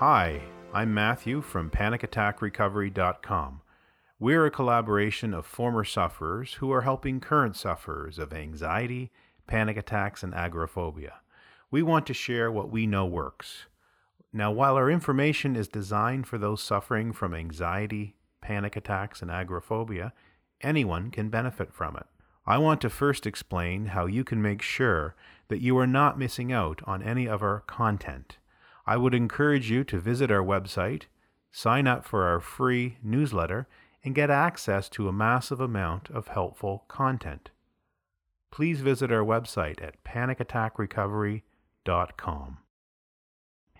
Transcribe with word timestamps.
Hi, 0.00 0.40
I'm 0.72 0.94
Matthew 0.94 1.42
from 1.42 1.68
PanicAttackRecovery.com. 1.68 3.60
We're 4.18 4.46
a 4.46 4.50
collaboration 4.50 5.34
of 5.34 5.44
former 5.44 5.84
sufferers 5.84 6.54
who 6.54 6.72
are 6.72 6.80
helping 6.80 7.20
current 7.20 7.54
sufferers 7.54 8.18
of 8.18 8.32
anxiety, 8.32 9.10
panic 9.46 9.76
attacks, 9.76 10.22
and 10.22 10.34
agoraphobia. 10.34 11.16
We 11.70 11.82
want 11.82 12.06
to 12.06 12.14
share 12.14 12.50
what 12.50 12.70
we 12.70 12.86
know 12.86 13.04
works. 13.04 13.66
Now, 14.32 14.50
while 14.50 14.76
our 14.76 14.90
information 14.90 15.54
is 15.54 15.68
designed 15.68 16.26
for 16.26 16.38
those 16.38 16.62
suffering 16.62 17.12
from 17.12 17.34
anxiety, 17.34 18.16
panic 18.40 18.76
attacks, 18.76 19.20
and 19.20 19.30
agoraphobia, 19.30 20.14
anyone 20.62 21.10
can 21.10 21.28
benefit 21.28 21.74
from 21.74 21.94
it. 21.98 22.06
I 22.46 22.56
want 22.56 22.80
to 22.80 22.88
first 22.88 23.26
explain 23.26 23.84
how 23.88 24.06
you 24.06 24.24
can 24.24 24.40
make 24.40 24.62
sure 24.62 25.14
that 25.48 25.60
you 25.60 25.76
are 25.76 25.86
not 25.86 26.18
missing 26.18 26.50
out 26.50 26.80
on 26.86 27.02
any 27.02 27.28
of 27.28 27.42
our 27.42 27.60
content. 27.66 28.38
I 28.90 28.96
would 28.96 29.14
encourage 29.14 29.70
you 29.70 29.84
to 29.84 30.00
visit 30.00 30.32
our 30.32 30.42
website, 30.42 31.04
sign 31.52 31.86
up 31.86 32.04
for 32.04 32.24
our 32.24 32.40
free 32.40 32.96
newsletter, 33.04 33.68
and 34.02 34.16
get 34.16 34.30
access 34.30 34.88
to 34.88 35.06
a 35.06 35.12
massive 35.12 35.60
amount 35.60 36.10
of 36.10 36.26
helpful 36.26 36.86
content. 36.88 37.50
Please 38.50 38.80
visit 38.80 39.12
our 39.12 39.22
website 39.22 39.80
at 39.80 40.02
panicattackrecovery.com. 40.02 42.58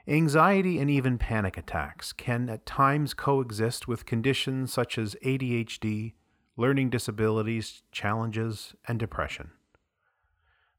Anxiety 0.07 0.79
and 0.79 0.89
even 0.89 1.19
panic 1.19 1.59
attacks 1.59 2.13
can 2.13 2.49
at 2.49 2.65
times 2.65 3.13
coexist 3.13 3.89
with 3.89 4.07
conditions 4.07 4.73
such 4.73 4.97
as 4.97 5.17
ADHD, 5.25 6.13
learning 6.57 6.89
disabilities, 6.89 7.83
challenges, 7.91 8.77
and 8.87 9.01
depression. 9.01 9.51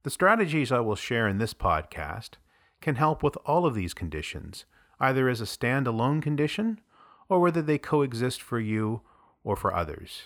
The 0.03 0.09
strategies 0.09 0.71
I 0.71 0.79
will 0.79 0.95
share 0.95 1.27
in 1.27 1.37
this 1.37 1.53
podcast 1.53 2.37
can 2.81 2.95
help 2.95 3.23
with 3.23 3.37
all 3.45 3.65
of 3.65 3.75
these 3.75 3.93
conditions, 3.93 4.65
either 4.99 5.29
as 5.29 5.39
a 5.39 5.45
standalone 5.45 6.21
condition 6.21 6.79
or 7.29 7.39
whether 7.39 7.61
they 7.61 7.77
coexist 7.77 8.41
for 8.41 8.59
you 8.59 9.01
or 9.43 9.55
for 9.55 9.73
others. 9.73 10.23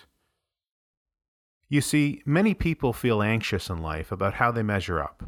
You 1.68 1.80
see, 1.80 2.22
many 2.24 2.54
people 2.54 2.92
feel 2.92 3.22
anxious 3.22 3.68
in 3.68 3.82
life 3.82 4.12
about 4.12 4.34
how 4.34 4.50
they 4.50 4.62
measure 4.62 5.00
up 5.00 5.24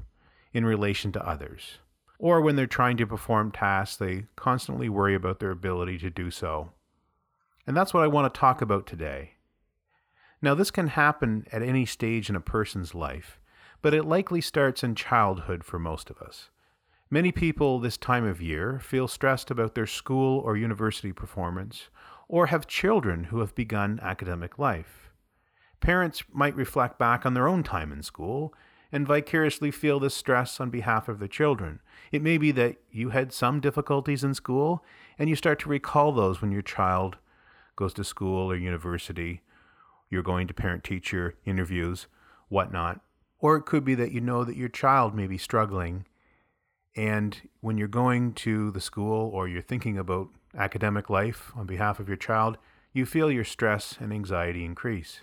in 0.52 0.64
relation 0.64 1.12
to 1.12 1.28
others. 1.28 1.78
Or 2.18 2.40
when 2.40 2.56
they're 2.56 2.66
trying 2.66 2.96
to 2.98 3.06
perform 3.06 3.52
tasks, 3.52 3.96
they 3.96 4.24
constantly 4.36 4.88
worry 4.88 5.14
about 5.14 5.40
their 5.40 5.50
ability 5.50 5.98
to 5.98 6.10
do 6.10 6.30
so. 6.30 6.72
And 7.66 7.76
that's 7.76 7.92
what 7.92 8.02
I 8.02 8.08
want 8.08 8.32
to 8.32 8.38
talk 8.38 8.60
about 8.62 8.86
today. 8.86 9.32
Now, 10.40 10.54
this 10.54 10.70
can 10.70 10.88
happen 10.88 11.46
at 11.52 11.62
any 11.62 11.84
stage 11.84 12.30
in 12.30 12.36
a 12.36 12.40
person's 12.40 12.94
life, 12.94 13.40
but 13.82 13.94
it 13.94 14.04
likely 14.04 14.40
starts 14.40 14.84
in 14.84 14.94
childhood 14.94 15.64
for 15.64 15.78
most 15.78 16.10
of 16.10 16.18
us. 16.18 16.50
Many 17.10 17.32
people 17.32 17.78
this 17.78 17.96
time 17.96 18.24
of 18.24 18.42
year 18.42 18.78
feel 18.78 19.08
stressed 19.08 19.50
about 19.50 19.74
their 19.74 19.86
school 19.86 20.40
or 20.40 20.56
university 20.56 21.12
performance, 21.12 21.88
or 22.28 22.46
have 22.46 22.66
children 22.66 23.24
who 23.24 23.40
have 23.40 23.54
begun 23.54 23.98
academic 24.02 24.58
life. 24.58 25.10
Parents 25.80 26.22
might 26.32 26.54
reflect 26.54 26.98
back 26.98 27.24
on 27.24 27.34
their 27.34 27.48
own 27.48 27.62
time 27.62 27.92
in 27.92 28.02
school 28.02 28.52
and 28.92 29.06
vicariously 29.06 29.70
feel 29.70 29.98
this 29.98 30.14
stress 30.14 30.60
on 30.60 30.70
behalf 30.70 31.08
of 31.08 31.18
their 31.18 31.28
children. 31.28 31.80
It 32.12 32.22
may 32.22 32.36
be 32.36 32.50
that 32.52 32.76
you 32.90 33.10
had 33.10 33.32
some 33.32 33.60
difficulties 33.60 34.24
in 34.24 34.34
school 34.34 34.84
and 35.18 35.30
you 35.30 35.36
start 35.36 35.58
to 35.60 35.68
recall 35.68 36.12
those 36.12 36.42
when 36.42 36.52
your 36.52 36.62
child 36.62 37.16
goes 37.76 37.94
to 37.94 38.04
school 38.04 38.50
or 38.50 38.56
university 38.56 39.42
you're 40.10 40.22
going 40.22 40.46
to 40.46 40.54
parent 40.54 40.84
teacher 40.84 41.34
interviews, 41.44 42.06
whatnot. 42.48 43.00
Or 43.40 43.56
it 43.56 43.66
could 43.66 43.84
be 43.84 43.94
that 43.94 44.12
you 44.12 44.20
know 44.20 44.44
that 44.44 44.56
your 44.56 44.68
child 44.68 45.14
may 45.14 45.26
be 45.26 45.38
struggling. 45.38 46.06
And 46.96 47.40
when 47.60 47.78
you're 47.78 47.88
going 47.88 48.32
to 48.34 48.70
the 48.70 48.80
school 48.80 49.30
or 49.32 49.48
you're 49.48 49.62
thinking 49.62 49.98
about 49.98 50.28
academic 50.56 51.08
life 51.08 51.52
on 51.54 51.66
behalf 51.66 52.00
of 52.00 52.08
your 52.08 52.16
child, 52.16 52.58
you 52.92 53.06
feel 53.06 53.30
your 53.30 53.44
stress 53.44 53.96
and 54.00 54.12
anxiety 54.12 54.64
increase. 54.64 55.20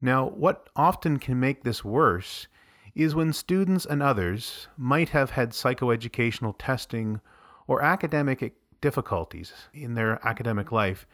Now, 0.00 0.28
what 0.28 0.68
often 0.76 1.18
can 1.18 1.40
make 1.40 1.64
this 1.64 1.84
worse 1.84 2.46
is 2.94 3.14
when 3.14 3.32
students 3.32 3.86
and 3.86 4.02
others 4.02 4.68
might 4.76 5.10
have 5.10 5.30
had 5.30 5.50
psychoeducational 5.50 6.54
testing 6.58 7.20
or 7.66 7.82
academic 7.82 8.54
difficulties 8.80 9.52
in 9.72 9.94
their 9.94 10.26
academic 10.26 10.72
life 10.72 11.06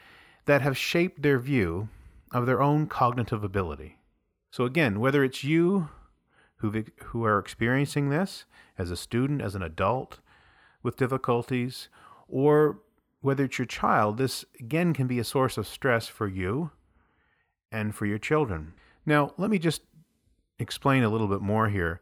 that 0.47 0.63
have 0.63 0.77
shaped 0.77 1.23
their 1.23 1.39
view 1.39 1.89
of 2.33 2.47
their 2.47 2.63
own 2.63 2.87
cognitive 2.87 3.45
ability. 3.45 3.99
So, 4.51 4.65
again, 4.65 5.01
whether 5.01 5.25
it's 5.25 5.45
you 5.45 5.89
who 6.71 6.85
who 7.07 7.25
are 7.25 7.39
experiencing 7.39 8.11
this 8.11 8.45
as 8.79 8.91
a 8.91 8.97
student, 8.97 9.43
as 9.43 9.55
an 9.55 9.63
adult 9.63 10.19
with 10.83 10.97
difficulties, 10.97 11.89
or 12.29 12.81
whether 13.21 13.45
it's 13.45 13.59
your 13.59 13.67
child, 13.67 14.19
this 14.19 14.45
again 14.61 14.93
can 14.93 15.07
be 15.07 15.19
a 15.19 15.25
source 15.25 15.57
of 15.57 15.67
stress 15.67 16.07
for 16.07 16.29
you 16.29 16.71
and 17.73 17.95
for 17.95 18.07
your 18.07 18.19
children. 18.19 18.75
Now, 19.07 19.33
let 19.39 19.51
me 19.51 19.59
just 19.59 19.83
explain 20.59 21.03
a 21.03 21.09
little 21.09 21.29
bit 21.29 21.41
more 21.41 21.69
here. 21.69 22.01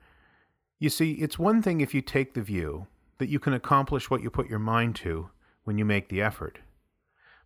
You 0.78 0.90
see, 0.90 1.12
it's 1.12 1.38
one 1.38 1.62
thing 1.62 1.80
if 1.80 1.94
you 1.94 2.00
take 2.02 2.34
the 2.34 2.42
view 2.42 2.86
that 3.18 3.28
you 3.28 3.38
can 3.38 3.52
accomplish 3.52 4.10
what 4.10 4.22
you 4.22 4.30
put 4.30 4.50
your 4.50 4.58
mind 4.58 4.96
to 4.96 5.30
when 5.64 5.78
you 5.78 5.84
make 5.84 6.08
the 6.08 6.20
effort. 6.20 6.58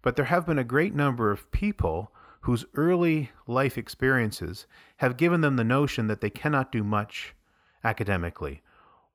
But 0.00 0.16
there 0.16 0.24
have 0.26 0.46
been 0.46 0.58
a 0.58 0.64
great 0.64 0.94
number 0.94 1.30
of 1.30 1.50
people 1.50 2.12
whose 2.46 2.64
early 2.76 3.32
life 3.48 3.76
experiences 3.76 4.68
have 4.98 5.16
given 5.16 5.40
them 5.40 5.56
the 5.56 5.64
notion 5.64 6.06
that 6.06 6.20
they 6.20 6.30
cannot 6.30 6.70
do 6.70 6.84
much 6.84 7.34
academically, 7.82 8.62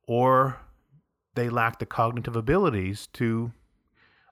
or 0.06 0.60
they 1.36 1.48
lack 1.48 1.80
the 1.80 1.86
cognitive 1.86 2.36
abilities 2.36 3.08
to 3.08 3.54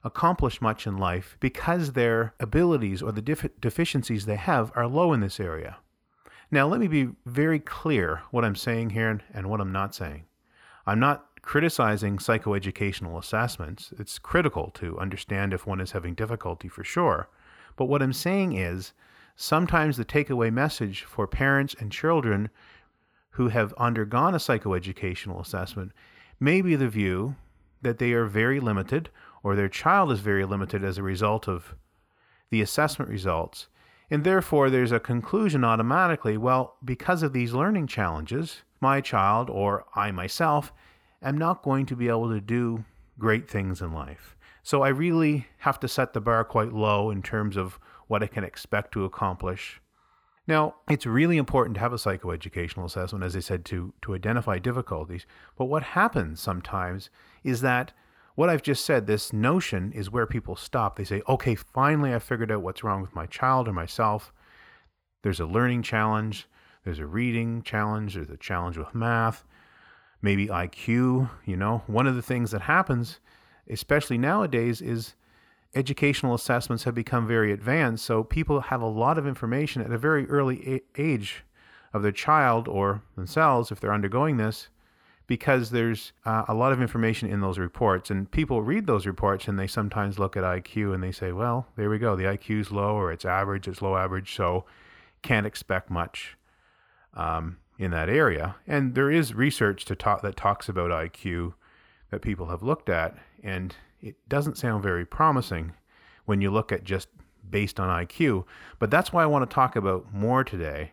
accomplish 0.04 0.60
much 0.60 0.86
in 0.86 0.98
life 0.98 1.38
because 1.40 1.92
their 1.92 2.34
abilities 2.38 3.00
or 3.00 3.10
the 3.10 3.22
def- 3.22 3.48
deficiencies 3.58 4.26
they 4.26 4.36
have 4.36 4.70
are 4.74 4.86
low 4.86 5.14
in 5.14 5.20
this 5.20 5.40
area. 5.40 5.78
Now, 6.50 6.68
let 6.68 6.78
me 6.78 6.86
be 6.86 7.08
very 7.24 7.58
clear 7.58 8.20
what 8.30 8.44
I'm 8.44 8.56
saying 8.56 8.90
here 8.90 9.22
and 9.32 9.48
what 9.48 9.62
I'm 9.62 9.72
not 9.72 9.94
saying. 9.94 10.24
I'm 10.86 11.00
not 11.00 11.24
criticizing 11.40 12.18
psychoeducational 12.18 13.18
assessments. 13.18 13.94
It's 13.98 14.18
critical 14.18 14.70
to 14.72 14.98
understand 14.98 15.54
if 15.54 15.66
one 15.66 15.80
is 15.80 15.92
having 15.92 16.12
difficulty 16.12 16.68
for 16.68 16.84
sure. 16.84 17.30
But 17.76 17.86
what 17.86 18.02
I'm 18.02 18.12
saying 18.12 18.52
is 18.56 18.92
sometimes 19.36 19.96
the 19.96 20.04
takeaway 20.04 20.52
message 20.52 21.04
for 21.04 21.26
parents 21.26 21.74
and 21.78 21.90
children 21.90 22.50
who 23.30 23.48
have 23.48 23.72
undergone 23.74 24.34
a 24.34 24.38
psychoeducational 24.38 25.40
assessment 25.40 25.92
may 26.38 26.60
be 26.60 26.76
the 26.76 26.88
view 26.88 27.36
that 27.82 27.98
they 27.98 28.12
are 28.12 28.26
very 28.26 28.60
limited 28.60 29.08
or 29.42 29.56
their 29.56 29.68
child 29.68 30.12
is 30.12 30.20
very 30.20 30.44
limited 30.44 30.84
as 30.84 30.98
a 30.98 31.02
result 31.02 31.48
of 31.48 31.74
the 32.50 32.60
assessment 32.60 33.10
results. 33.10 33.68
And 34.10 34.24
therefore, 34.24 34.70
there's 34.70 34.92
a 34.92 35.00
conclusion 35.00 35.64
automatically 35.64 36.36
well, 36.36 36.76
because 36.84 37.22
of 37.22 37.32
these 37.32 37.52
learning 37.52 37.86
challenges, 37.86 38.62
my 38.80 39.00
child 39.00 39.48
or 39.48 39.84
I 39.94 40.10
myself 40.10 40.72
am 41.22 41.38
not 41.38 41.62
going 41.62 41.86
to 41.86 41.96
be 41.96 42.08
able 42.08 42.30
to 42.30 42.40
do 42.40 42.84
great 43.18 43.48
things 43.48 43.80
in 43.80 43.92
life. 43.92 44.36
So 44.62 44.82
I 44.82 44.88
really 44.88 45.46
have 45.58 45.80
to 45.80 45.88
set 45.88 46.12
the 46.12 46.20
bar 46.20 46.44
quite 46.44 46.72
low 46.72 47.10
in 47.10 47.22
terms 47.22 47.56
of 47.56 47.78
what 48.06 48.22
I 48.22 48.26
can 48.26 48.44
expect 48.44 48.92
to 48.92 49.04
accomplish. 49.04 49.80
Now, 50.46 50.74
it's 50.88 51.06
really 51.06 51.38
important 51.38 51.74
to 51.74 51.80
have 51.80 51.92
a 51.92 51.96
psychoeducational 51.96 52.84
assessment, 52.84 53.24
as 53.24 53.36
I 53.36 53.40
said, 53.40 53.64
to, 53.66 53.92
to 54.02 54.14
identify 54.14 54.58
difficulties. 54.58 55.26
But 55.56 55.66
what 55.66 55.82
happens 55.82 56.40
sometimes 56.40 57.08
is 57.44 57.60
that 57.60 57.92
what 58.34 58.48
I've 58.48 58.62
just 58.62 58.84
said, 58.84 59.06
this 59.06 59.32
notion 59.32 59.92
is 59.92 60.10
where 60.10 60.26
people 60.26 60.56
stop. 60.56 60.96
They 60.96 61.04
say, 61.04 61.22
okay, 61.28 61.54
finally 61.54 62.14
I 62.14 62.18
figured 62.18 62.50
out 62.50 62.62
what's 62.62 62.82
wrong 62.82 63.00
with 63.00 63.14
my 63.14 63.26
child 63.26 63.68
or 63.68 63.72
myself. 63.72 64.32
There's 65.22 65.40
a 65.40 65.46
learning 65.46 65.82
challenge, 65.82 66.48
there's 66.84 66.98
a 66.98 67.06
reading 67.06 67.62
challenge, 67.62 68.14
there's 68.14 68.30
a 68.30 68.36
challenge 68.36 68.78
with 68.78 68.94
math, 68.94 69.44
maybe 70.22 70.46
IQ. 70.46 71.30
You 71.44 71.56
know, 71.56 71.82
one 71.86 72.06
of 72.06 72.16
the 72.16 72.22
things 72.22 72.50
that 72.52 72.62
happens 72.62 73.20
especially 73.68 74.18
nowadays, 74.18 74.80
is 74.80 75.14
educational 75.74 76.34
assessments 76.34 76.84
have 76.84 76.94
become 76.94 77.26
very 77.26 77.52
advanced. 77.52 78.04
So 78.04 78.24
people 78.24 78.60
have 78.60 78.82
a 78.82 78.86
lot 78.86 79.18
of 79.18 79.26
information 79.26 79.82
at 79.82 79.92
a 79.92 79.98
very 79.98 80.28
early 80.28 80.66
a- 80.96 81.00
age 81.00 81.44
of 81.92 82.02
their 82.02 82.12
child 82.12 82.68
or 82.68 83.02
themselves 83.16 83.70
if 83.70 83.80
they're 83.80 83.92
undergoing 83.92 84.36
this 84.36 84.68
because 85.26 85.70
there's 85.70 86.12
uh, 86.24 86.44
a 86.48 86.54
lot 86.54 86.72
of 86.72 86.82
information 86.82 87.30
in 87.30 87.40
those 87.40 87.58
reports. 87.58 88.10
And 88.10 88.28
people 88.30 88.62
read 88.62 88.86
those 88.86 89.06
reports 89.06 89.46
and 89.46 89.58
they 89.58 89.68
sometimes 89.68 90.18
look 90.18 90.36
at 90.36 90.42
IQ 90.42 90.92
and 90.92 91.02
they 91.02 91.12
say 91.12 91.30
well 91.30 91.68
there 91.76 91.88
we 91.88 91.98
go. 91.98 92.16
The 92.16 92.24
IQ 92.24 92.60
is 92.60 92.70
low 92.72 92.94
or 92.94 93.12
it's 93.12 93.24
average 93.24 93.68
it's 93.68 93.80
low 93.82 93.96
average 93.96 94.34
so 94.34 94.64
can't 95.22 95.46
expect 95.46 95.90
much 95.90 96.36
um, 97.14 97.58
in 97.78 97.90
that 97.92 98.08
area. 98.08 98.56
And 98.66 98.94
there 98.94 99.10
is 99.10 99.34
research 99.34 99.84
to 99.86 99.94
talk 99.94 100.22
that 100.22 100.36
talks 100.36 100.68
about 100.68 100.90
IQ 100.90 101.54
that 102.10 102.22
people 102.22 102.46
have 102.46 102.62
looked 102.62 102.88
at, 102.88 103.16
and 103.42 103.74
it 104.00 104.16
doesn't 104.28 104.58
sound 104.58 104.82
very 104.82 105.04
promising 105.04 105.72
when 106.24 106.40
you 106.40 106.50
look 106.50 106.72
at 106.72 106.84
just 106.84 107.08
based 107.48 107.80
on 107.80 107.88
IQ. 107.88 108.44
But 108.78 108.90
that's 108.90 109.12
why 109.12 109.22
I 109.22 109.26
want 109.26 109.48
to 109.48 109.54
talk 109.54 109.76
about 109.76 110.12
more 110.12 110.44
today 110.44 110.92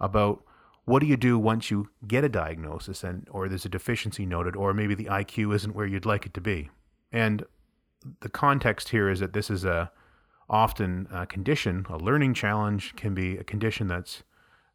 about 0.00 0.42
what 0.84 1.00
do 1.00 1.06
you 1.06 1.16
do 1.16 1.38
once 1.38 1.70
you 1.70 1.88
get 2.06 2.24
a 2.24 2.28
diagnosis 2.28 3.04
and 3.04 3.26
or 3.30 3.48
there's 3.48 3.66
a 3.66 3.68
deficiency 3.68 4.26
noted 4.26 4.56
or 4.56 4.72
maybe 4.72 4.94
the 4.94 5.04
IQ 5.04 5.54
isn't 5.54 5.74
where 5.74 5.86
you'd 5.86 6.06
like 6.06 6.26
it 6.26 6.34
to 6.34 6.40
be. 6.40 6.70
And 7.12 7.44
the 8.20 8.28
context 8.28 8.88
here 8.88 9.08
is 9.08 9.20
that 9.20 9.32
this 9.32 9.50
is 9.50 9.64
a 9.64 9.92
often 10.48 11.06
a 11.12 11.26
condition, 11.26 11.86
a 11.88 11.96
learning 11.96 12.34
challenge 12.34 12.96
can 12.96 13.14
be 13.14 13.36
a 13.36 13.44
condition 13.44 13.86
that's 13.86 14.24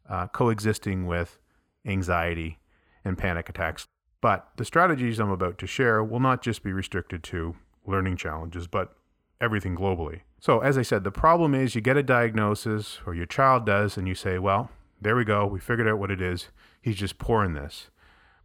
uh, 0.08 0.26
coexisting 0.28 1.06
with 1.06 1.38
anxiety 1.84 2.58
and 3.04 3.18
panic 3.18 3.48
attacks. 3.48 3.86
But 4.26 4.48
the 4.56 4.64
strategies 4.64 5.20
I'm 5.20 5.30
about 5.30 5.56
to 5.58 5.68
share 5.68 6.02
will 6.02 6.18
not 6.18 6.42
just 6.42 6.64
be 6.64 6.72
restricted 6.72 7.22
to 7.22 7.54
learning 7.86 8.16
challenges, 8.16 8.66
but 8.66 8.96
everything 9.40 9.76
globally. 9.76 10.22
So, 10.40 10.58
as 10.58 10.76
I 10.76 10.82
said, 10.82 11.04
the 11.04 11.12
problem 11.12 11.54
is 11.54 11.76
you 11.76 11.80
get 11.80 11.96
a 11.96 12.02
diagnosis, 12.02 12.98
or 13.06 13.14
your 13.14 13.26
child 13.26 13.64
does, 13.66 13.96
and 13.96 14.08
you 14.08 14.16
say, 14.16 14.40
well, 14.40 14.68
there 15.00 15.14
we 15.14 15.24
go, 15.24 15.46
we 15.46 15.60
figured 15.60 15.86
out 15.86 16.00
what 16.00 16.10
it 16.10 16.20
is. 16.20 16.48
He's 16.82 16.96
just 16.96 17.20
poor 17.20 17.44
in 17.44 17.54
this. 17.54 17.88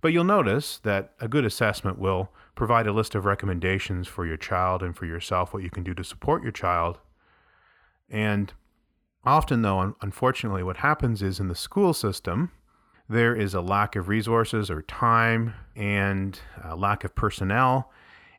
But 0.02 0.14
you'll 0.14 0.24
notice 0.24 0.78
that 0.84 1.14
a 1.20 1.28
good 1.28 1.46
assessment 1.46 1.98
will 1.98 2.30
provide 2.54 2.86
a 2.86 2.94
list 2.94 3.16
of 3.16 3.26
recommendations 3.26 4.08
for 4.08 4.24
your 4.24 4.38
child 4.38 4.84
and 4.84 4.96
for 4.96 5.08
yourself, 5.08 5.52
what 5.52 5.64
you 5.64 5.72
can 5.72 5.82
do 5.82 5.96
to 5.96 6.04
support 6.04 6.44
your 6.44 6.52
child. 6.52 7.00
And 8.08 8.54
often, 9.26 9.64
though, 9.64 9.96
unfortunately, 10.00 10.62
what 10.62 10.78
happens 10.78 11.24
is 11.24 11.40
in 11.40 11.48
the 11.48 11.56
school 11.56 11.92
system, 11.96 12.52
there 13.12 13.36
is 13.36 13.54
a 13.54 13.62
lack 13.62 13.96
of 13.96 14.08
resources 14.08 14.72
or 14.72 14.82
time 14.84 15.54
and 15.76 16.40
a 16.64 16.76
lack 16.76 17.04
of 17.04 17.14
personnel. 17.14 17.92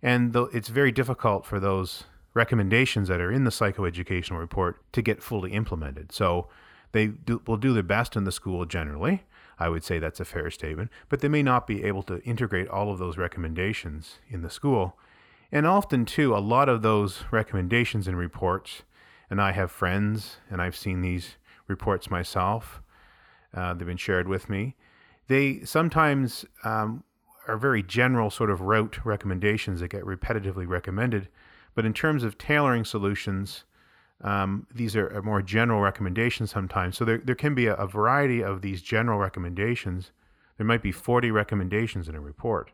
And 0.02 0.34
it's 0.52 0.68
very 0.68 0.90
difficult 0.90 1.44
for 1.44 1.60
those 1.60 2.04
recommendations 2.34 3.08
that 3.08 3.20
are 3.20 3.30
in 3.30 3.44
the 3.44 3.50
psychoeducational 3.50 4.38
report 4.38 4.80
to 4.92 5.02
get 5.02 5.22
fully 5.22 5.52
implemented. 5.52 6.10
So 6.10 6.48
they 6.92 7.08
do, 7.08 7.42
will 7.46 7.58
do 7.58 7.74
their 7.74 7.82
best 7.82 8.16
in 8.16 8.24
the 8.24 8.32
school 8.32 8.64
generally, 8.64 9.24
I 9.58 9.68
would 9.68 9.84
say 9.84 9.98
that's 9.98 10.20
a 10.20 10.24
fair 10.24 10.50
statement, 10.50 10.90
but 11.08 11.20
they 11.20 11.28
may 11.28 11.42
not 11.42 11.66
be 11.66 11.84
able 11.84 12.02
to 12.04 12.22
integrate 12.22 12.68
all 12.68 12.90
of 12.90 12.98
those 12.98 13.18
recommendations 13.18 14.18
in 14.28 14.42
the 14.42 14.50
school. 14.50 14.98
And 15.52 15.66
often, 15.66 16.06
too, 16.06 16.34
a 16.34 16.38
lot 16.38 16.70
of 16.70 16.80
those 16.80 17.24
recommendations 17.30 18.08
and 18.08 18.16
reports, 18.16 18.82
and 19.28 19.40
I 19.40 19.52
have 19.52 19.70
friends, 19.70 20.38
and 20.50 20.62
I've 20.62 20.76
seen 20.76 21.02
these 21.02 21.36
reports 21.68 22.10
myself, 22.10 22.80
uh, 23.54 23.74
they've 23.74 23.86
been 23.86 23.96
shared 23.96 24.28
with 24.28 24.48
me. 24.48 24.74
They 25.28 25.60
sometimes 25.64 26.44
um, 26.64 27.04
are 27.46 27.56
very 27.56 27.82
general, 27.82 28.30
sort 28.30 28.50
of 28.50 28.60
route 28.60 29.04
recommendations 29.04 29.80
that 29.80 29.88
get 29.88 30.02
repetitively 30.02 30.66
recommended. 30.66 31.28
But 31.74 31.86
in 31.86 31.94
terms 31.94 32.24
of 32.24 32.38
tailoring 32.38 32.84
solutions, 32.84 33.64
um, 34.22 34.66
these 34.72 34.94
are, 34.94 35.12
are, 35.16 35.22
more 35.22 35.42
general 35.42 35.80
recommendations 35.80 36.50
sometimes. 36.50 36.96
So 36.96 37.04
there, 37.04 37.18
there 37.18 37.34
can 37.34 37.54
be 37.54 37.66
a, 37.66 37.74
a, 37.74 37.86
variety 37.86 38.42
of 38.42 38.62
these 38.62 38.80
general 38.80 39.18
recommendations. 39.18 40.12
There 40.58 40.66
might 40.66 40.82
be 40.82 40.92
40 40.92 41.30
recommendations 41.32 42.08
in 42.08 42.14
a 42.14 42.20
report. 42.20 42.70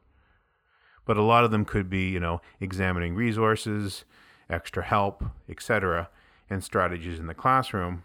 But 1.06 1.16
a 1.16 1.22
lot 1.22 1.44
of 1.44 1.50
them 1.50 1.64
could 1.64 1.88
be, 1.88 2.10
you 2.10 2.20
know, 2.20 2.42
examining 2.60 3.14
resources, 3.14 4.04
extra 4.50 4.82
help, 4.82 5.24
etc., 5.48 6.10
and 6.50 6.62
strategies 6.62 7.18
in 7.18 7.26
the 7.26 7.34
classroom. 7.34 8.02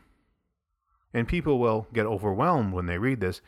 And 1.13 1.27
people 1.27 1.59
will 1.59 1.87
get 1.93 2.05
overwhelmed 2.05 2.73
when 2.73 2.87
they 2.87 2.97
read 2.97 3.19
this. 3.19 3.41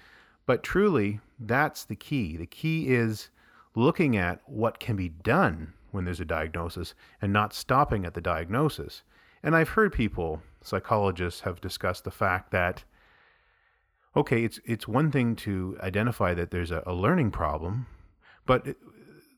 But 0.45 0.63
truly, 0.63 1.19
that's 1.39 1.83
the 1.83 1.95
key. 1.95 2.37
The 2.37 2.45
key 2.45 2.87
is 2.87 3.29
looking 3.73 4.15
at 4.15 4.41
what 4.45 4.79
can 4.79 4.95
be 4.95 5.09
done 5.09 5.73
when 5.91 6.05
there's 6.05 6.19
a 6.19 6.25
diagnosis 6.25 6.93
and 7.21 7.33
not 7.33 7.53
stopping 7.53 8.05
at 8.05 8.13
the 8.13 8.21
diagnosis. 8.21 9.03
And 9.41 9.55
I've 9.55 9.69
heard 9.69 9.93
people, 9.93 10.41
psychologists, 10.61 11.41
have 11.41 11.61
discussed 11.61 12.03
the 12.03 12.11
fact 12.11 12.51
that 12.51 12.83
okay, 14.15 14.43
it's 14.43 14.59
it's 14.65 14.87
one 14.87 15.11
thing 15.11 15.35
to 15.35 15.77
identify 15.81 16.33
that 16.33 16.51
there's 16.51 16.71
a, 16.71 16.81
a 16.85 16.93
learning 16.93 17.31
problem, 17.31 17.85
but 18.45 18.65
it, 18.65 18.77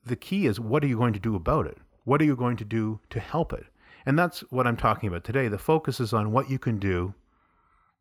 the 0.06 0.16
key 0.16 0.46
is 0.46 0.60
what 0.60 0.84
are 0.84 0.88
you 0.88 0.98
going 0.98 1.14
to 1.14 1.20
do 1.20 1.36
about 1.36 1.66
it? 1.66 1.78
What 2.04 2.22
are 2.22 2.26
you 2.26 2.36
going 2.36 2.58
to 2.58 2.66
do 2.66 3.00
to 3.10 3.20
help 3.20 3.54
it? 3.54 3.66
And 4.06 4.18
that's 4.18 4.42
what 4.52 4.68
I'm 4.68 4.78
talking 4.78 5.10
about 5.10 5.24
today. 5.24 5.48
The 5.48 5.58
focus 5.58 6.00
is 6.00 6.14
on 6.14 6.32
what 6.32 6.50
you 6.50 6.60
can 6.60 6.80
do 6.80 7.14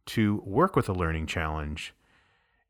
to 0.07 0.43
work 0.45 0.77
with 0.77 0.89
a 0.89 0.93
learning 0.93 1.27
challenge. 1.27 1.95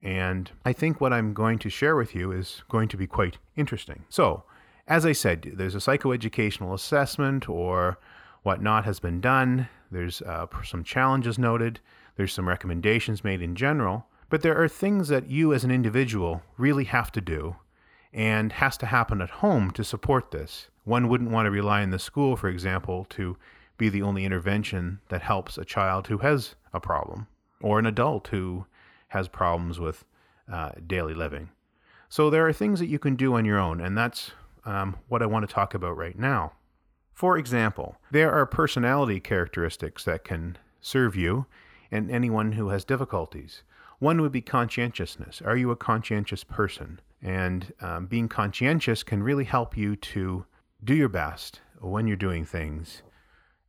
And 0.02 0.50
I 0.64 0.72
think 0.72 1.00
what 1.00 1.12
I'm 1.12 1.32
going 1.32 1.58
to 1.60 1.70
share 1.70 1.96
with 1.96 2.14
you 2.14 2.32
is 2.32 2.62
going 2.68 2.88
to 2.88 2.96
be 2.96 3.06
quite 3.06 3.38
interesting. 3.56 4.04
So, 4.08 4.44
as 4.86 5.04
I 5.04 5.12
said, 5.12 5.52
there's 5.54 5.74
a 5.74 5.78
psychoeducational 5.78 6.72
assessment 6.72 7.48
or 7.48 7.98
whatnot 8.42 8.84
has 8.84 9.00
been 9.00 9.20
done. 9.20 9.68
There's 9.90 10.22
uh, 10.22 10.46
some 10.64 10.84
challenges 10.84 11.38
noted. 11.38 11.80
There's 12.16 12.32
some 12.32 12.48
recommendations 12.48 13.24
made 13.24 13.42
in 13.42 13.56
general. 13.56 14.06
But 14.28 14.42
there 14.42 14.60
are 14.60 14.68
things 14.68 15.08
that 15.08 15.28
you 15.28 15.52
as 15.52 15.64
an 15.64 15.70
individual 15.70 16.42
really 16.56 16.84
have 16.84 17.10
to 17.12 17.20
do 17.20 17.56
and 18.12 18.52
has 18.52 18.76
to 18.78 18.86
happen 18.86 19.20
at 19.20 19.30
home 19.30 19.70
to 19.72 19.84
support 19.84 20.30
this. 20.30 20.68
One 20.84 21.08
wouldn't 21.08 21.30
want 21.30 21.46
to 21.46 21.50
rely 21.50 21.82
on 21.82 21.90
the 21.90 21.98
school, 21.98 22.36
for 22.36 22.48
example, 22.48 23.06
to 23.10 23.36
be 23.76 23.88
the 23.88 24.02
only 24.02 24.24
intervention 24.24 25.00
that 25.08 25.22
helps 25.22 25.58
a 25.58 25.64
child 25.64 26.06
who 26.06 26.18
has 26.18 26.54
a 26.76 26.80
problem 26.80 27.26
or 27.60 27.78
an 27.78 27.86
adult 27.86 28.28
who 28.28 28.66
has 29.08 29.28
problems 29.28 29.80
with 29.80 30.04
uh, 30.50 30.70
daily 30.86 31.14
living. 31.14 31.50
So 32.08 32.30
there 32.30 32.46
are 32.46 32.52
things 32.52 32.78
that 32.78 32.86
you 32.86 32.98
can 32.98 33.16
do 33.16 33.34
on 33.34 33.44
your 33.44 33.58
own, 33.58 33.80
and 33.80 33.98
that's 33.98 34.30
um, 34.64 34.96
what 35.08 35.22
I 35.22 35.26
want 35.26 35.48
to 35.48 35.52
talk 35.52 35.74
about 35.74 35.96
right 35.96 36.18
now. 36.18 36.52
For 37.12 37.38
example, 37.38 37.96
there 38.10 38.32
are 38.32 38.46
personality 38.46 39.20
characteristics 39.20 40.04
that 40.04 40.22
can 40.22 40.58
serve 40.80 41.16
you 41.16 41.46
and 41.90 42.10
anyone 42.10 42.52
who 42.52 42.68
has 42.68 42.84
difficulties. 42.84 43.62
One 43.98 44.20
would 44.20 44.32
be 44.32 44.42
conscientiousness. 44.42 45.40
Are 45.40 45.56
you 45.56 45.70
a 45.70 45.76
conscientious 45.76 46.44
person? 46.44 47.00
And 47.22 47.72
um, 47.80 48.06
being 48.06 48.28
conscientious 48.28 49.02
can 49.02 49.22
really 49.22 49.44
help 49.44 49.76
you 49.76 49.96
to 49.96 50.44
do 50.84 50.94
your 50.94 51.08
best 51.08 51.62
when 51.80 52.06
you're 52.06 52.16
doing 52.16 52.44
things 52.44 53.02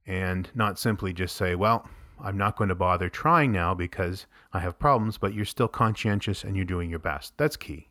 and 0.06 0.50
not 0.53 0.77
simply 0.77 1.13
just 1.13 1.36
say, 1.36 1.56
well, 1.56 1.88
I'm 2.21 2.37
not 2.37 2.57
going 2.57 2.69
to 2.69 2.75
bother 2.75 3.09
trying 3.09 3.51
now 3.51 3.73
because 3.73 4.25
I 4.53 4.59
have 4.59 4.79
problems, 4.79 5.17
but 5.17 5.33
you're 5.33 5.45
still 5.45 5.67
conscientious 5.67 6.43
and 6.43 6.55
you're 6.55 6.65
doing 6.65 6.89
your 6.89 6.99
best. 6.99 7.37
That's 7.37 7.57
key. 7.57 7.89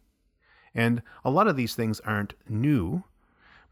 And 0.75 1.03
a 1.25 1.31
lot 1.31 1.49
of 1.49 1.57
these 1.57 1.75
things 1.75 2.01
aren't 2.01 2.35
new 2.49 3.05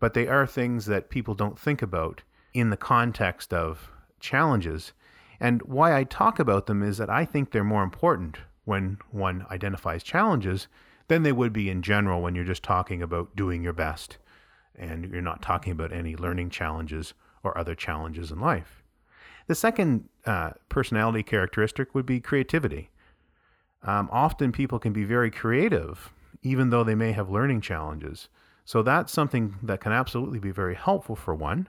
but 0.04 0.12
they 0.12 0.26
are 0.26 0.46
things 0.46 0.84
that 0.84 1.08
people 1.08 1.34
don't 1.34 1.58
think 1.58 1.80
about 1.80 2.22
in 2.52 2.68
the 2.68 2.76
context 2.76 3.54
of 3.54 3.90
challenges. 4.20 4.92
And 5.40 5.62
why 5.62 5.96
I 5.96 6.04
talk 6.04 6.38
about 6.38 6.66
them 6.66 6.82
is 6.82 6.98
that 6.98 7.08
I 7.08 7.24
think 7.24 7.50
they're 7.50 7.64
more 7.64 7.82
important 7.82 8.36
when 8.66 8.98
one 9.10 9.46
identifies 9.50 10.02
challenges 10.02 10.68
than 11.08 11.22
they 11.22 11.32
would 11.32 11.54
be 11.54 11.70
in 11.70 11.80
general 11.80 12.20
when 12.20 12.34
you're 12.34 12.44
just 12.44 12.62
talking 12.62 13.00
about 13.00 13.34
doing 13.34 13.62
your 13.62 13.72
best 13.72 14.18
and 14.78 15.10
you're 15.10 15.22
not 15.22 15.40
talking 15.40 15.72
about 15.72 15.90
any 15.90 16.16
learning 16.16 16.50
challenges 16.50 17.14
or 17.42 17.56
other 17.56 17.74
challenges 17.74 18.30
in 18.30 18.40
life. 18.40 18.83
The 19.46 19.54
second 19.54 20.08
uh, 20.24 20.52
personality 20.68 21.22
characteristic 21.22 21.94
would 21.94 22.06
be 22.06 22.20
creativity. 22.20 22.90
Um, 23.82 24.08
often 24.10 24.52
people 24.52 24.78
can 24.78 24.92
be 24.92 25.04
very 25.04 25.30
creative, 25.30 26.12
even 26.42 26.70
though 26.70 26.84
they 26.84 26.94
may 26.94 27.12
have 27.12 27.30
learning 27.30 27.60
challenges. 27.60 28.28
So 28.64 28.82
that's 28.82 29.12
something 29.12 29.56
that 29.62 29.80
can 29.80 29.92
absolutely 29.92 30.38
be 30.38 30.50
very 30.50 30.74
helpful 30.74 31.16
for 31.16 31.34
one. 31.34 31.68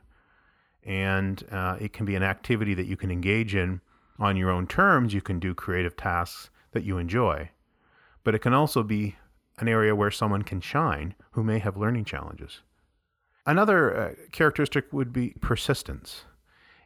And 0.84 1.44
uh, 1.52 1.78
it 1.82 1.92
can 1.92 2.06
be 2.06 2.16
an 2.16 2.24
activity 2.24 2.74
that 2.76 2.86
you 2.86 2.96
can 2.96 3.12
engage 3.12 3.56
in 3.56 3.82
on 4.18 4.38
your 4.38 4.50
own 4.50 4.68
terms. 4.68 5.14
You 5.14 5.22
can 5.22 5.40
do 5.40 5.54
creative 5.54 5.98
tasks 5.98 6.50
that 6.72 6.84
you 6.84 6.98
enjoy. 6.98 7.50
But 8.24 8.36
it 8.36 8.40
can 8.40 8.54
also 8.54 8.84
be 8.84 9.18
an 9.58 9.68
area 9.68 9.96
where 9.96 10.12
someone 10.12 10.44
can 10.44 10.62
shine 10.62 11.16
who 11.32 11.44
may 11.44 11.60
have 11.60 11.76
learning 11.76 12.06
challenges. 12.06 12.62
Another 13.46 13.96
uh, 13.96 14.14
characteristic 14.32 14.92
would 14.94 15.12
be 15.12 15.36
persistence. 15.42 16.26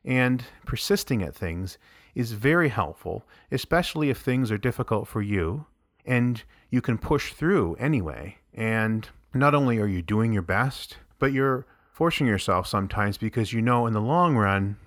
And 0.06 0.44
persisting 0.66 1.22
at 1.22 1.36
things 1.36 1.78
is 2.16 2.32
very 2.32 2.70
helpful, 2.70 3.28
especially 3.52 4.10
if 4.10 4.20
things 4.20 4.52
are 4.52 4.58
difficult 4.58 5.08
for 5.08 5.22
you 5.22 5.66
and 6.06 6.44
you 6.70 6.82
can 6.82 6.98
push 6.98 7.34
through 7.34 7.76
anyway. 7.76 8.38
And 8.54 9.08
not 9.34 9.54
only 9.54 9.80
are 9.80 9.88
you 9.88 10.02
doing 10.02 10.34
your 10.34 10.42
best, 10.42 10.98
but 11.20 11.34
you're 11.34 11.66
forcing 11.92 12.28
yourself 12.28 12.68
sometimes 12.68 13.18
because 13.18 13.54
you 13.54 13.62
know 13.62 13.86
in 13.86 13.94
the 13.94 14.02
long 14.02 14.36
run 14.36 14.78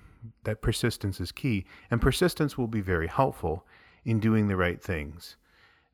that 0.44 0.62
persistence 0.62 1.20
is 1.20 1.32
key. 1.32 1.64
And 1.90 2.00
persistence 2.00 2.56
will 2.56 2.66
be 2.66 2.80
very 2.80 3.06
helpful 3.06 3.66
in 4.04 4.18
doing 4.18 4.48
the 4.48 4.56
right 4.56 4.82
things 4.82 5.36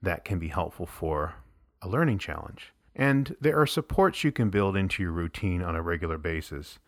that 0.01 0.25
can 0.25 0.39
be 0.39 0.49
helpful 0.49 0.87
for 0.87 1.35
a 1.83 1.89
learning 1.89 2.19
challenge. 2.19 2.73
And 2.95 3.37
there 3.41 3.61
are 3.61 3.67
supports 3.67 4.25
you 4.25 4.33
can 4.33 4.51
build 4.51 4.77
into 4.77 5.03
your 5.03 5.13
routine 5.13 5.63
on 5.63 5.77
a 5.77 5.83
regular 5.83 6.19
basis. 6.19 6.79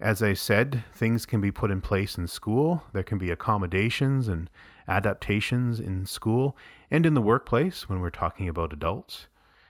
As 0.00 0.22
I 0.22 0.34
said, 0.34 0.84
things 0.94 1.26
can 1.26 1.40
be 1.40 1.50
put 1.50 1.72
in 1.72 1.80
place 1.80 2.16
in 2.16 2.28
school. 2.28 2.84
There 2.92 3.02
can 3.02 3.18
be 3.18 3.30
accommodations 3.30 4.28
and 4.28 4.48
adaptations 4.86 5.80
in 5.80 6.06
school 6.06 6.56
and 6.90 7.04
in 7.04 7.14
the 7.14 7.20
workplace 7.20 7.88
when 7.88 8.00
we're 8.00 8.10
talking 8.10 8.48
about 8.48 8.72
adults. 8.72 9.26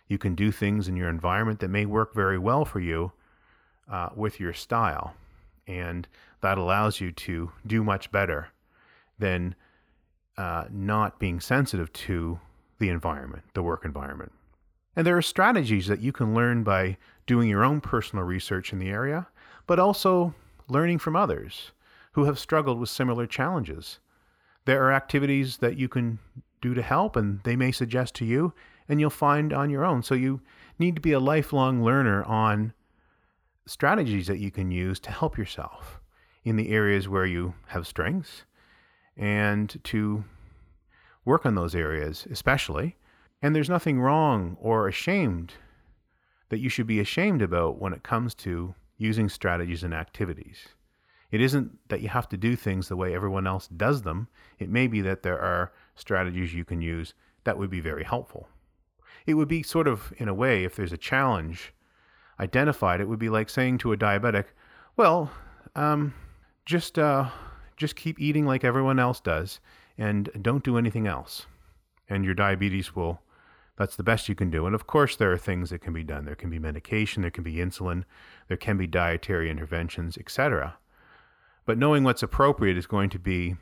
You 0.06 0.18
can 0.18 0.35
do 0.35 0.52
things 0.52 0.87
in 0.87 0.97
your 0.97 1.08
environment 1.08 1.61
that 1.61 1.68
may 1.68 1.87
work 1.87 2.14
very 2.14 2.38
well 2.38 2.64
for 2.64 2.80
you 2.80 3.12
uh, 3.90 4.11
with 4.14 4.38
your 4.38 4.52
style. 4.52 5.14
And 5.66 6.06
that 6.42 6.58
allows 6.58 7.00
you 7.00 7.11
to 7.12 7.50
do 7.66 7.82
much 7.82 8.11
better 8.12 8.49
than 9.18 9.54
uh, 10.37 10.64
not 10.70 11.18
being 11.18 11.40
sensitive 11.40 11.92
to 11.92 12.38
the 12.78 12.90
environment, 12.90 13.44
the 13.54 13.62
work 13.62 13.85
environment. 13.85 14.32
And 14.94 15.06
there 15.06 15.16
are 15.16 15.23
strategies 15.23 15.87
that 15.87 16.00
you 16.00 16.12
can 16.12 16.35
learn 16.35 16.64
by 16.64 16.97
doing 17.26 17.49
your 17.49 17.64
own 17.64 17.80
personal 17.80 18.25
research 18.25 18.73
in 18.73 18.78
the 18.78 18.90
area, 18.90 19.26
but 19.68 19.78
also 19.78 20.34
learning 20.68 20.98
from 20.98 21.14
others 21.14 21.70
who 22.12 22.25
have 22.25 22.38
struggled 22.38 22.80
with 22.80 22.88
similar 22.88 23.26
challenges. 23.26 24.00
There 24.64 24.82
are 24.82 24.92
activities 24.92 25.58
that 25.58 25.76
you 25.76 25.88
can 25.88 26.18
do 26.60 26.75
to 26.75 26.82
help, 26.82 27.14
and 27.14 27.40
they 27.44 27.54
may 27.54 27.70
suggest 27.70 28.14
to 28.16 28.25
you, 28.25 28.52
and 28.88 28.98
you'll 28.98 29.10
find 29.10 29.52
on 29.52 29.70
your 29.70 29.84
own. 29.84 30.02
So 30.02 30.14
you 30.14 30.40
need 30.78 30.96
to 30.96 31.00
be 31.00 31.12
a 31.12 31.20
lifelong 31.20 31.84
learner 31.84 32.25
on 32.25 32.72
strategies 33.66 34.26
that 34.26 34.38
you 34.38 34.50
can 34.50 34.70
use 34.70 34.98
to 35.00 35.12
help 35.12 35.38
yourself 35.38 36.00
in 36.42 36.56
the 36.56 36.70
areas 36.70 37.08
where 37.08 37.26
you 37.26 37.54
have 37.66 37.87
strengths 37.87 38.44
and 39.16 39.78
to 39.84 40.25
work 41.25 41.44
on 41.44 41.54
those 41.54 41.75
areas, 41.75 42.26
especially. 42.30 42.96
And 43.42 43.54
there's 43.54 43.68
nothing 43.68 44.00
wrong 44.00 44.56
or 44.60 44.88
ashamed 44.88 45.52
that 46.48 46.60
you 46.60 46.70
should 46.70 46.87
be 46.87 47.00
ashamed 47.00 47.42
about 47.42 47.78
when 47.78 47.92
it 47.92 48.02
comes 48.02 48.34
to 48.37 48.75
using 48.99 49.28
strategies 49.28 49.83
and 49.85 49.95
activities. 49.95 50.69
It 51.31 51.40
isn't 51.40 51.78
that 51.88 52.00
you 52.00 52.09
have 52.09 52.28
to 52.31 52.37
do 52.37 52.57
things 52.57 52.88
the 52.88 52.97
way 52.97 53.14
everyone 53.14 53.47
else 53.47 53.69
does 53.69 54.02
them. 54.02 54.28
It 54.59 54.69
may 54.69 54.87
be 54.87 55.00
that 55.02 55.23
there 55.23 55.38
are 55.38 55.73
strategies 55.95 56.55
you 56.55 56.64
can 56.64 56.81
use 56.81 57.14
that 57.45 57.59
would 57.59 57.71
be 57.71 57.81
very 57.81 58.05
helpful. 58.05 58.49
It 59.26 59.35
would 59.35 59.49
be 59.49 59.62
sort 59.62 59.87
of, 59.87 60.12
in 60.17 60.28
a 60.28 60.35
way, 60.35 60.64
if 60.64 60.75
there's 60.75 60.93
a 60.93 60.99
challenge 60.99 61.73
identified, 62.40 63.00
it 63.00 63.09
would 63.09 63.19
be 63.19 63.28
like 63.28 63.50
saying 63.50 63.78
to 63.78 63.93
a 63.93 63.97
diabetic, 63.97 64.47
well, 64.97 65.31
um, 65.76 66.14
just, 66.64 66.99
uh, 66.99 67.28
just 67.76 67.95
keep 67.95 68.19
eating 68.21 68.47
like 68.47 68.64
everyone 68.64 68.99
else 68.99 69.21
does 69.21 69.61
and 69.99 70.31
don't 70.40 70.64
do 70.64 70.78
anything 70.78 71.07
else. 71.07 71.47
And 72.09 72.25
your 72.25 72.35
diabetes 72.35 72.97
will 72.97 73.21
that's 73.78 73.94
the 73.94 74.02
best 74.02 74.28
you 74.28 74.35
can 74.35 74.50
do. 74.50 74.66
And 74.66 74.75
of 74.75 74.88
course, 74.88 75.14
there 75.14 75.32
are 75.32 75.38
things 75.38 75.70
that 75.70 75.80
can 75.80 75.92
be 75.92 76.02
done. 76.02 76.25
There 76.25 76.35
can 76.35 76.50
be 76.50 76.58
medication, 76.58 77.23
there 77.23 77.30
can 77.30 77.44
be 77.44 77.54
insulin, 77.54 78.02
there 78.49 78.56
can 78.56 78.76
be 78.76 78.88
dietary 78.88 79.49
interventions, 79.49 80.18
etc. 80.18 80.76
But 81.64 81.78
knowing 81.78 82.02
what's 82.02 82.23
appropriate 82.23 82.76
is 82.76 82.87
going 82.87 83.08
to 83.11 83.20
be 83.20 83.54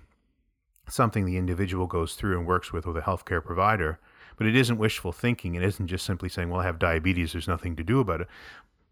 something 0.89 1.27
the 1.27 1.37
individual 1.37 1.87
goes 1.87 2.15
through 2.15 2.39
and 2.39 2.47
works 2.47 2.73
with 2.73 2.87
with 2.87 2.97
a 2.97 3.03
healthcare 3.03 3.45
provider. 3.45 3.99
But 4.39 4.47
it 4.47 4.57
isn't 4.57 4.79
wishful 4.79 5.13
thinking. 5.13 5.55
It 5.55 5.63
isn't 5.63 5.89
just 5.89 6.07
simply 6.07 6.31
saying, 6.31 6.49
well, 6.49 6.61
I 6.61 6.67
have 6.67 6.79
diabetes, 6.79 7.33
there's 7.33 7.49
nothing 7.49 7.77
to 7.77 7.85
do 7.85 8.01
about 8.01 8.23
it. 8.23 8.29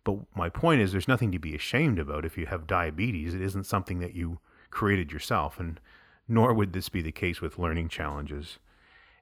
But 0.05 0.19
my 0.37 0.51
point 0.51 0.83
is, 0.83 0.93
there's 0.93 1.09
nothing 1.09 1.33
to 1.33 1.39
be 1.39 1.55
ashamed 1.55 1.99
about 1.99 2.27
if 2.27 2.37
you 2.37 2.47
have 2.47 2.67
diabetes. 2.67 3.33
It 3.35 3.41
isn't 3.41 3.65
something 3.65 4.01
that 4.01 4.15
you 4.15 4.41
created 4.71 5.11
yourself. 5.11 5.59
And 5.59 5.81
nor 6.29 6.53
would 6.53 6.75
this 6.75 6.91
be 6.91 7.01
the 7.01 7.13
case 7.13 7.41
with 7.41 7.59
learning 7.59 7.89
challenges 7.89 8.59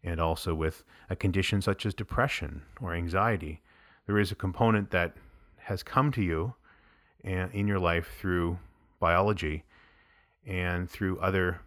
and 0.04 0.20
also 0.20 0.54
with 0.54 0.84
a 1.08 1.16
condition 1.16 1.62
such 1.62 1.86
as 1.86 1.94
depression 1.94 2.62
or 2.80 2.94
anxiety. 2.94 3.60
There 4.06 4.18
is 4.18 4.32
a 4.32 4.36
component 4.36 4.90
that 4.90 5.14
has 5.58 5.82
come 5.82 6.10
to 6.12 6.22
you 6.22 6.54
eh, 7.24 7.48
in 7.52 7.68
your 7.68 7.78
life 7.78 8.10
through 8.18 8.58
biology 8.98 9.64
and 10.46 10.90
through 10.90 11.18
other 11.20 11.60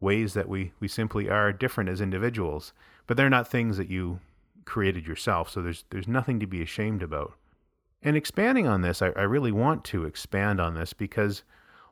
ways 0.00 0.32
that 0.32 0.48
we, 0.48 0.72
we 0.80 0.88
simply 0.88 1.28
are 1.28 1.52
different 1.52 1.90
as 1.90 2.00
individuals, 2.00 2.72
but 3.06 3.16
they're 3.16 3.28
not 3.28 3.48
things 3.48 3.76
that 3.76 3.90
you 3.90 4.20
created 4.64 5.06
yourself. 5.06 5.50
So 5.50 5.62
there's 5.62 5.84
there's 5.90 6.08
nothing 6.08 6.40
to 6.40 6.46
be 6.46 6.62
ashamed 6.62 7.02
about. 7.02 7.34
And 8.02 8.16
expanding 8.16 8.66
on 8.66 8.80
this, 8.80 9.02
I, 9.02 9.08
I 9.08 9.22
really 9.22 9.52
want 9.52 9.84
to 9.86 10.04
expand 10.04 10.60
on 10.60 10.74
this 10.74 10.92
because 10.94 11.42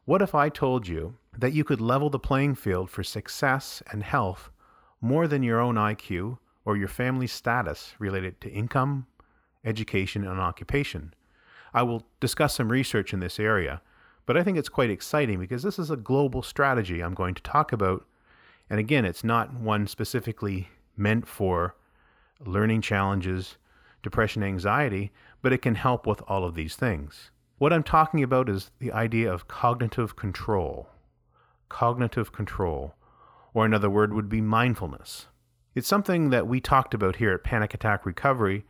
what 0.07 0.23
if 0.23 0.35
I 0.35 0.49
told 0.49 0.89
you 0.89 1.17
that 1.37 1.53
you 1.53 1.65
could 1.65 1.83
level 1.83 2.09
the 2.09 2.19
playing 2.19 2.55
field 2.55 2.89
for 2.89 3.03
success 3.03 3.83
and 3.93 4.03
health 4.03 4.51
more 5.01 5.29
than 5.29 5.43
your 5.43 5.61
own 5.61 5.77
IQ 5.77 6.39
or 6.65 6.77
your 6.77 6.89
family's 6.89 7.33
status 7.33 7.95
related 7.99 8.41
to 8.41 8.51
income, 8.51 9.07
education, 9.65 10.27
and 10.27 10.41
occupation. 10.41 11.15
I 11.73 11.83
will 11.83 12.07
discuss 12.21 12.55
some 12.55 12.71
research 12.71 13.13
in 13.13 13.21
this 13.21 13.39
area, 13.39 13.81
but 14.27 14.37
I 14.37 14.43
think 14.43 14.59
it's 14.59 14.69
quite 14.69 14.91
exciting 14.91 15.39
because 15.39 15.63
this 15.63 15.79
is 15.79 15.91
a 15.91 15.97
global 15.97 16.43
strategy 16.43 17.01
I'm 17.01 17.15
going 17.15 17.35
to 17.35 17.43
talk 17.43 17.73
about. 17.73 18.07
And 18.69 18.81
again, 18.81 19.05
it's 19.05 19.25
not 19.25 19.55
one 19.55 19.87
specifically 19.87 20.69
meant 20.97 21.27
for 21.27 21.75
learning 22.45 22.83
challenges, 22.83 23.57
depression, 24.03 24.43
anxiety, 24.43 25.13
but 25.43 25.53
it 25.53 25.63
can 25.63 25.75
help 25.75 26.07
with 26.07 26.23
all 26.29 26.45
of 26.45 26.55
these 26.55 26.77
things. 26.77 27.31
What 27.59 27.73
I'm 27.73 27.83
talking 27.83 28.23
about 28.23 28.49
is 28.49 28.71
the 28.79 28.93
idea 28.93 29.33
of 29.33 29.49
cognitive 29.49 30.17
control. 30.17 30.89
Cognitive 31.69 32.33
control 32.33 32.95
or 33.55 33.65
another 33.65 33.91
word 33.91 34.13
would 34.13 34.29
be 34.29 34.41
mindfulness. 34.41 35.27
It's 35.75 35.89
something 35.89 36.31
that 36.31 36.47
we 36.47 36.61
talked 36.61 36.95
about 36.95 37.17
here 37.17 37.33
at 37.33 37.45
Panic 37.45 37.75
Attack 37.75 38.05
Recovery 38.05 38.65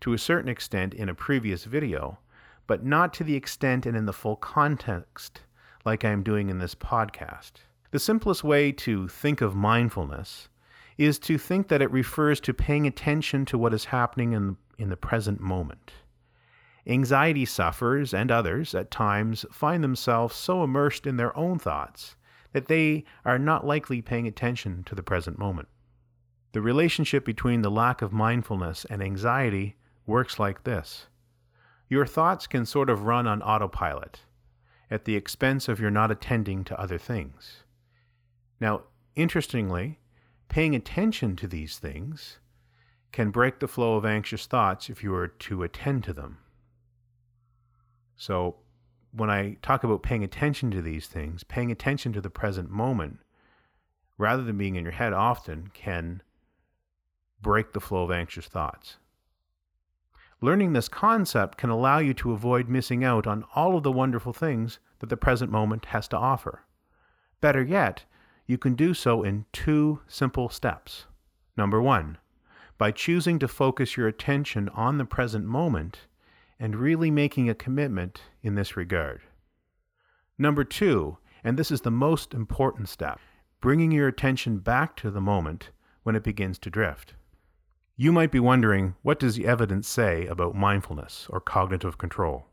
to 0.00 0.12
a 0.12 0.18
certain 0.18 0.48
extent 0.48 0.94
in 0.94 1.08
a 1.08 1.14
previous 1.14 1.64
video, 1.64 2.18
but 2.66 2.84
not 2.84 3.12
to 3.14 3.24
the 3.24 3.36
extent 3.36 3.86
and 3.86 3.96
in 3.96 4.06
the 4.06 4.12
full 4.12 4.36
context 4.36 5.40
like 5.84 6.04
I 6.04 6.10
am 6.10 6.22
doing 6.22 6.48
in 6.48 6.58
this 6.58 6.74
podcast. 6.74 7.52
The 7.90 7.98
simplest 7.98 8.44
way 8.44 8.72
to 8.72 9.08
think 9.08 9.40
of 9.40 9.54
mindfulness 9.54 10.48
is 10.98 11.18
to 11.20 11.38
think 11.38 11.68
that 11.68 11.82
it 11.82 11.90
refers 11.90 12.40
to 12.40 12.54
paying 12.54 12.86
attention 12.86 13.44
to 13.46 13.58
what 13.58 13.74
is 13.74 13.86
happening 13.86 14.32
in, 14.32 14.56
in 14.78 14.88
the 14.88 14.96
present 14.96 15.40
moment. 15.40 15.92
Anxiety 16.86 17.44
sufferers 17.44 18.12
and 18.12 18.30
others 18.30 18.74
at 18.74 18.90
times 18.90 19.44
find 19.50 19.84
themselves 19.84 20.34
so 20.34 20.64
immersed 20.64 21.06
in 21.06 21.16
their 21.16 21.36
own 21.36 21.58
thoughts 21.58 22.16
that 22.52 22.68
they 22.68 23.04
are 23.24 23.38
not 23.38 23.66
likely 23.66 24.02
paying 24.02 24.26
attention 24.26 24.84
to 24.84 24.94
the 24.94 25.02
present 25.02 25.38
moment. 25.38 25.68
The 26.52 26.60
relationship 26.60 27.24
between 27.24 27.62
the 27.62 27.70
lack 27.70 28.02
of 28.02 28.12
mindfulness 28.12 28.84
and 28.86 29.02
anxiety 29.02 29.76
works 30.06 30.38
like 30.38 30.64
this 30.64 31.06
your 31.88 32.06
thoughts 32.06 32.46
can 32.46 32.64
sort 32.64 32.88
of 32.88 33.04
run 33.04 33.26
on 33.26 33.42
autopilot 33.42 34.20
at 34.90 35.04
the 35.04 35.14
expense 35.14 35.68
of 35.68 35.78
your 35.78 35.90
not 35.90 36.10
attending 36.10 36.64
to 36.64 36.80
other 36.80 36.96
things. 36.96 37.64
Now, 38.60 38.84
interestingly, 39.14 40.00
paying 40.48 40.74
attention 40.74 41.36
to 41.36 41.46
these 41.46 41.78
things 41.78 42.38
can 43.12 43.30
break 43.30 43.58
the 43.58 43.68
flow 43.68 43.96
of 43.96 44.06
anxious 44.06 44.46
thoughts 44.46 44.88
if 44.88 45.02
you 45.02 45.14
are 45.14 45.28
to 45.28 45.62
attend 45.62 46.04
to 46.04 46.14
them. 46.14 46.38
So, 48.16 48.56
when 49.12 49.30
I 49.30 49.56
talk 49.62 49.84
about 49.84 50.02
paying 50.02 50.24
attention 50.24 50.70
to 50.70 50.82
these 50.82 51.06
things, 51.06 51.44
paying 51.44 51.70
attention 51.70 52.12
to 52.14 52.20
the 52.20 52.30
present 52.30 52.70
moment, 52.70 53.18
rather 54.18 54.42
than 54.42 54.58
being 54.58 54.76
in 54.76 54.84
your 54.84 54.92
head 54.92 55.12
often, 55.12 55.70
can 55.74 56.22
break 57.40 57.72
the 57.72 57.80
flow 57.80 58.04
of 58.04 58.10
anxious 58.10 58.46
thoughts. 58.46 58.96
Learning 60.40 60.72
this 60.72 60.88
concept 60.88 61.58
can 61.58 61.70
allow 61.70 61.98
you 61.98 62.14
to 62.14 62.32
avoid 62.32 62.68
missing 62.68 63.04
out 63.04 63.26
on 63.26 63.44
all 63.54 63.76
of 63.76 63.82
the 63.82 63.92
wonderful 63.92 64.32
things 64.32 64.78
that 64.98 65.08
the 65.08 65.16
present 65.16 65.50
moment 65.50 65.86
has 65.86 66.08
to 66.08 66.16
offer. 66.16 66.64
Better 67.40 67.62
yet, 67.62 68.04
you 68.46 68.58
can 68.58 68.74
do 68.74 68.94
so 68.94 69.22
in 69.22 69.44
two 69.52 70.00
simple 70.08 70.48
steps. 70.48 71.06
Number 71.56 71.80
one, 71.80 72.18
by 72.78 72.90
choosing 72.90 73.38
to 73.38 73.46
focus 73.46 73.96
your 73.96 74.08
attention 74.08 74.68
on 74.70 74.98
the 74.98 75.04
present 75.04 75.44
moment 75.44 76.06
and 76.62 76.76
really 76.76 77.10
making 77.10 77.50
a 77.50 77.56
commitment 77.56 78.22
in 78.40 78.54
this 78.54 78.76
regard. 78.76 79.20
Number 80.38 80.62
two, 80.62 81.18
and 81.42 81.58
this 81.58 81.72
is 81.72 81.80
the 81.80 81.90
most 81.90 82.32
important 82.32 82.88
step, 82.88 83.18
bringing 83.60 83.90
your 83.90 84.06
attention 84.06 84.58
back 84.58 84.94
to 84.98 85.10
the 85.10 85.20
moment 85.20 85.70
when 86.04 86.14
it 86.14 86.22
begins 86.22 86.60
to 86.60 86.70
drift. 86.70 87.14
You 87.96 88.12
might 88.12 88.30
be 88.30 88.38
wondering 88.38 88.94
what 89.02 89.18
does 89.18 89.34
the 89.34 89.44
evidence 89.44 89.88
say 89.88 90.28
about 90.28 90.54
mindfulness 90.54 91.26
or 91.30 91.40
cognitive 91.40 91.98
control? 91.98 92.46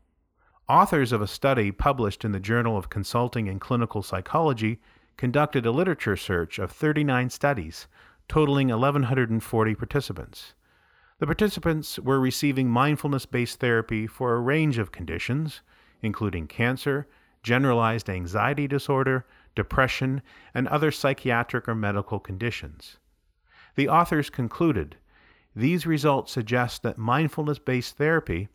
Authors 0.68 1.12
of 1.12 1.22
a 1.22 1.28
study 1.28 1.70
published 1.70 2.24
in 2.24 2.32
the 2.32 2.40
Journal 2.40 2.76
of 2.76 2.90
Consulting 2.90 3.48
and 3.48 3.60
Clinical 3.60 4.02
Psychology 4.02 4.80
conducted 5.18 5.64
a 5.64 5.70
literature 5.70 6.16
search 6.16 6.58
of 6.58 6.72
39 6.72 7.30
studies, 7.30 7.86
totaling 8.26 8.70
1,140 8.70 9.74
participants. 9.76 10.54
The 11.20 11.26
participants 11.26 11.98
were 11.98 12.18
receiving 12.18 12.70
mindfulness 12.70 13.26
based 13.26 13.60
therapy 13.60 14.06
for 14.06 14.34
a 14.34 14.40
range 14.40 14.78
of 14.78 14.90
conditions, 14.90 15.60
including 16.00 16.46
cancer, 16.46 17.06
generalized 17.42 18.08
anxiety 18.08 18.66
disorder, 18.66 19.26
depression, 19.54 20.22
and 20.54 20.66
other 20.66 20.90
psychiatric 20.90 21.68
or 21.68 21.74
medical 21.74 22.20
conditions. 22.20 22.96
The 23.74 23.86
authors 23.86 24.30
concluded 24.30 24.96
these 25.54 25.84
results 25.84 26.32
suggest 26.32 26.82
that 26.84 26.96
mindfulness 26.96 27.58
based 27.58 27.98
therapy 27.98 28.48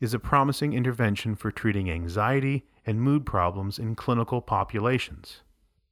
is 0.00 0.14
a 0.14 0.18
promising 0.18 0.72
intervention 0.72 1.34
for 1.34 1.50
treating 1.50 1.90
anxiety 1.90 2.64
and 2.86 2.98
mood 2.98 3.26
problems 3.26 3.78
in 3.78 3.94
clinical 3.94 4.40
populations. 4.40 5.42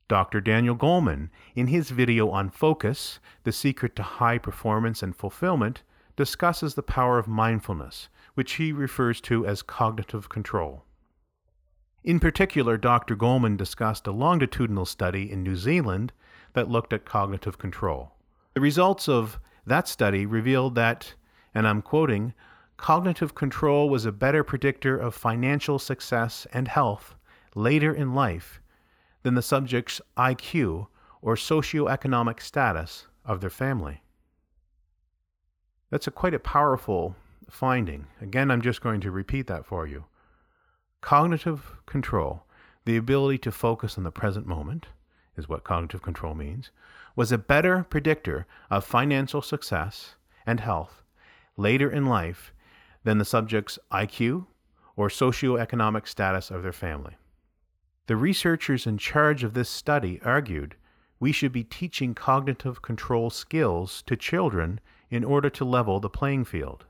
Dr. 0.08 0.40
Daniel 0.40 0.74
Goleman, 0.74 1.28
in 1.54 1.66
his 1.66 1.90
video 1.90 2.30
on 2.30 2.48
Focus, 2.48 3.18
The 3.42 3.52
Secret 3.52 3.94
to 3.96 4.02
High 4.02 4.38
Performance 4.38 5.02
and 5.02 5.14
Fulfillment, 5.14 5.82
discusses 6.16 6.74
the 6.74 6.82
power 6.82 7.18
of 7.18 7.26
mindfulness, 7.26 8.08
which 8.34 8.54
he 8.54 8.72
refers 8.72 9.20
to 9.22 9.46
as 9.46 9.62
cognitive 9.62 10.28
control. 10.28 10.84
In 12.04 12.20
particular, 12.20 12.76
Dr. 12.76 13.16
Goleman 13.16 13.56
discussed 13.56 14.06
a 14.06 14.12
longitudinal 14.12 14.84
study 14.84 15.30
in 15.30 15.42
New 15.42 15.56
Zealand 15.56 16.12
that 16.52 16.68
looked 16.68 16.92
at 16.92 17.06
cognitive 17.06 17.58
control. 17.58 18.12
The 18.52 18.60
results 18.60 19.08
of 19.08 19.40
that 19.66 19.88
study 19.88 20.26
revealed 20.26 20.74
that, 20.74 21.14
and 21.54 21.66
I'm 21.66 21.82
quoting, 21.82 22.34
cognitive 22.76 23.34
control 23.34 23.88
was 23.88 24.04
a 24.04 24.12
better 24.12 24.44
predictor 24.44 24.96
of 24.96 25.14
financial 25.14 25.78
success 25.78 26.46
and 26.52 26.68
health 26.68 27.14
later 27.54 27.92
in 27.92 28.14
life 28.14 28.60
than 29.22 29.34
the 29.34 29.42
subject's 29.42 30.00
IQ 30.16 30.86
or 31.22 31.34
socioeconomic 31.34 32.40
status 32.40 33.06
of 33.24 33.40
their 33.40 33.50
family. 33.50 34.03
That's 35.94 36.08
a 36.08 36.10
quite 36.10 36.34
a 36.34 36.40
powerful 36.40 37.14
finding. 37.48 38.08
Again, 38.20 38.50
I'm 38.50 38.62
just 38.62 38.80
going 38.80 39.00
to 39.02 39.12
repeat 39.12 39.46
that 39.46 39.64
for 39.64 39.86
you. 39.86 40.06
Cognitive 41.02 41.76
control, 41.86 42.42
the 42.84 42.96
ability 42.96 43.38
to 43.38 43.52
focus 43.52 43.96
on 43.96 44.02
the 44.02 44.10
present 44.10 44.44
moment, 44.44 44.86
is 45.36 45.48
what 45.48 45.62
cognitive 45.62 46.02
control 46.02 46.34
means, 46.34 46.72
was 47.14 47.30
a 47.30 47.38
better 47.38 47.84
predictor 47.88 48.44
of 48.72 48.84
financial 48.84 49.40
success 49.40 50.16
and 50.44 50.58
health 50.58 51.04
later 51.56 51.88
in 51.88 52.06
life 52.06 52.52
than 53.04 53.18
the 53.18 53.24
subject's 53.24 53.78
IQ 53.92 54.46
or 54.96 55.08
socioeconomic 55.08 56.08
status 56.08 56.50
of 56.50 56.64
their 56.64 56.72
family. 56.72 57.14
The 58.08 58.16
researchers 58.16 58.84
in 58.84 58.98
charge 58.98 59.44
of 59.44 59.54
this 59.54 59.70
study 59.70 60.20
argued 60.24 60.74
we 61.20 61.30
should 61.30 61.52
be 61.52 61.62
teaching 61.62 62.16
cognitive 62.16 62.82
control 62.82 63.30
skills 63.30 64.02
to 64.08 64.16
children 64.16 64.80
in 65.10 65.24
order 65.24 65.50
to 65.50 65.64
level 65.64 66.00
the 66.00 66.10
playing 66.10 66.44
field. 66.44 66.84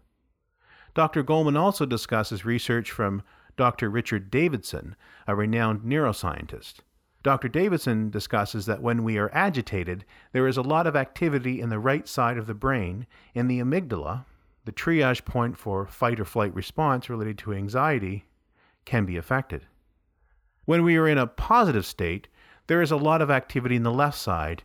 Dr. 0.95 1.25
Goleman 1.25 1.59
also 1.59 1.87
discusses 1.87 2.45
research 2.45 2.91
from 2.91 3.23
Dr. 3.57 3.91
Richard 3.91 4.31
Davidson, 4.31 4.97
a 5.27 5.35
renowned 5.35 5.83
neuroscientist. 5.83 6.75
Dr. 7.23 7.49
Davidson 7.49 8.11
discusses 8.11 8.67
that 8.67 8.83
when 8.83 9.03
we 9.03 9.17
are 9.17 9.31
agitated, 9.33 10.05
there 10.33 10.47
is 10.47 10.57
a 10.57 10.63
lot 10.63 10.87
of 10.87 10.95
activity 10.95 11.61
in 11.61 11.71
the 11.71 11.79
right 11.79 12.07
side 12.07 12.37
of 12.37 12.47
the 12.47 12.55
brain, 12.55 13.07
in 13.35 13.49
the 13.49 13.61
amygdala, 13.61 14.27
the 14.67 14.73
triage 14.73 15.25
point 15.25 15.57
for 15.57 15.87
fight 15.87 16.21
or 16.21 16.25
flight 16.25 16.55
response 16.55 17.09
related 17.09 17.39
to 17.39 17.55
anxiety, 17.55 18.27
can 18.85 19.07
be 19.07 19.17
affected. 19.17 19.67
When 20.65 20.85
we 20.85 20.97
are 20.97 21.09
in 21.09 21.19
a 21.19 21.27
positive 21.27 21.87
state, 21.87 22.29
there 22.67 22.83
is 22.83 22.91
a 22.91 22.97
lot 22.97 23.23
of 23.23 23.31
activity 23.31 23.77
in 23.77 23.83
the 23.83 23.91
left 23.91 24.19
side 24.19 24.63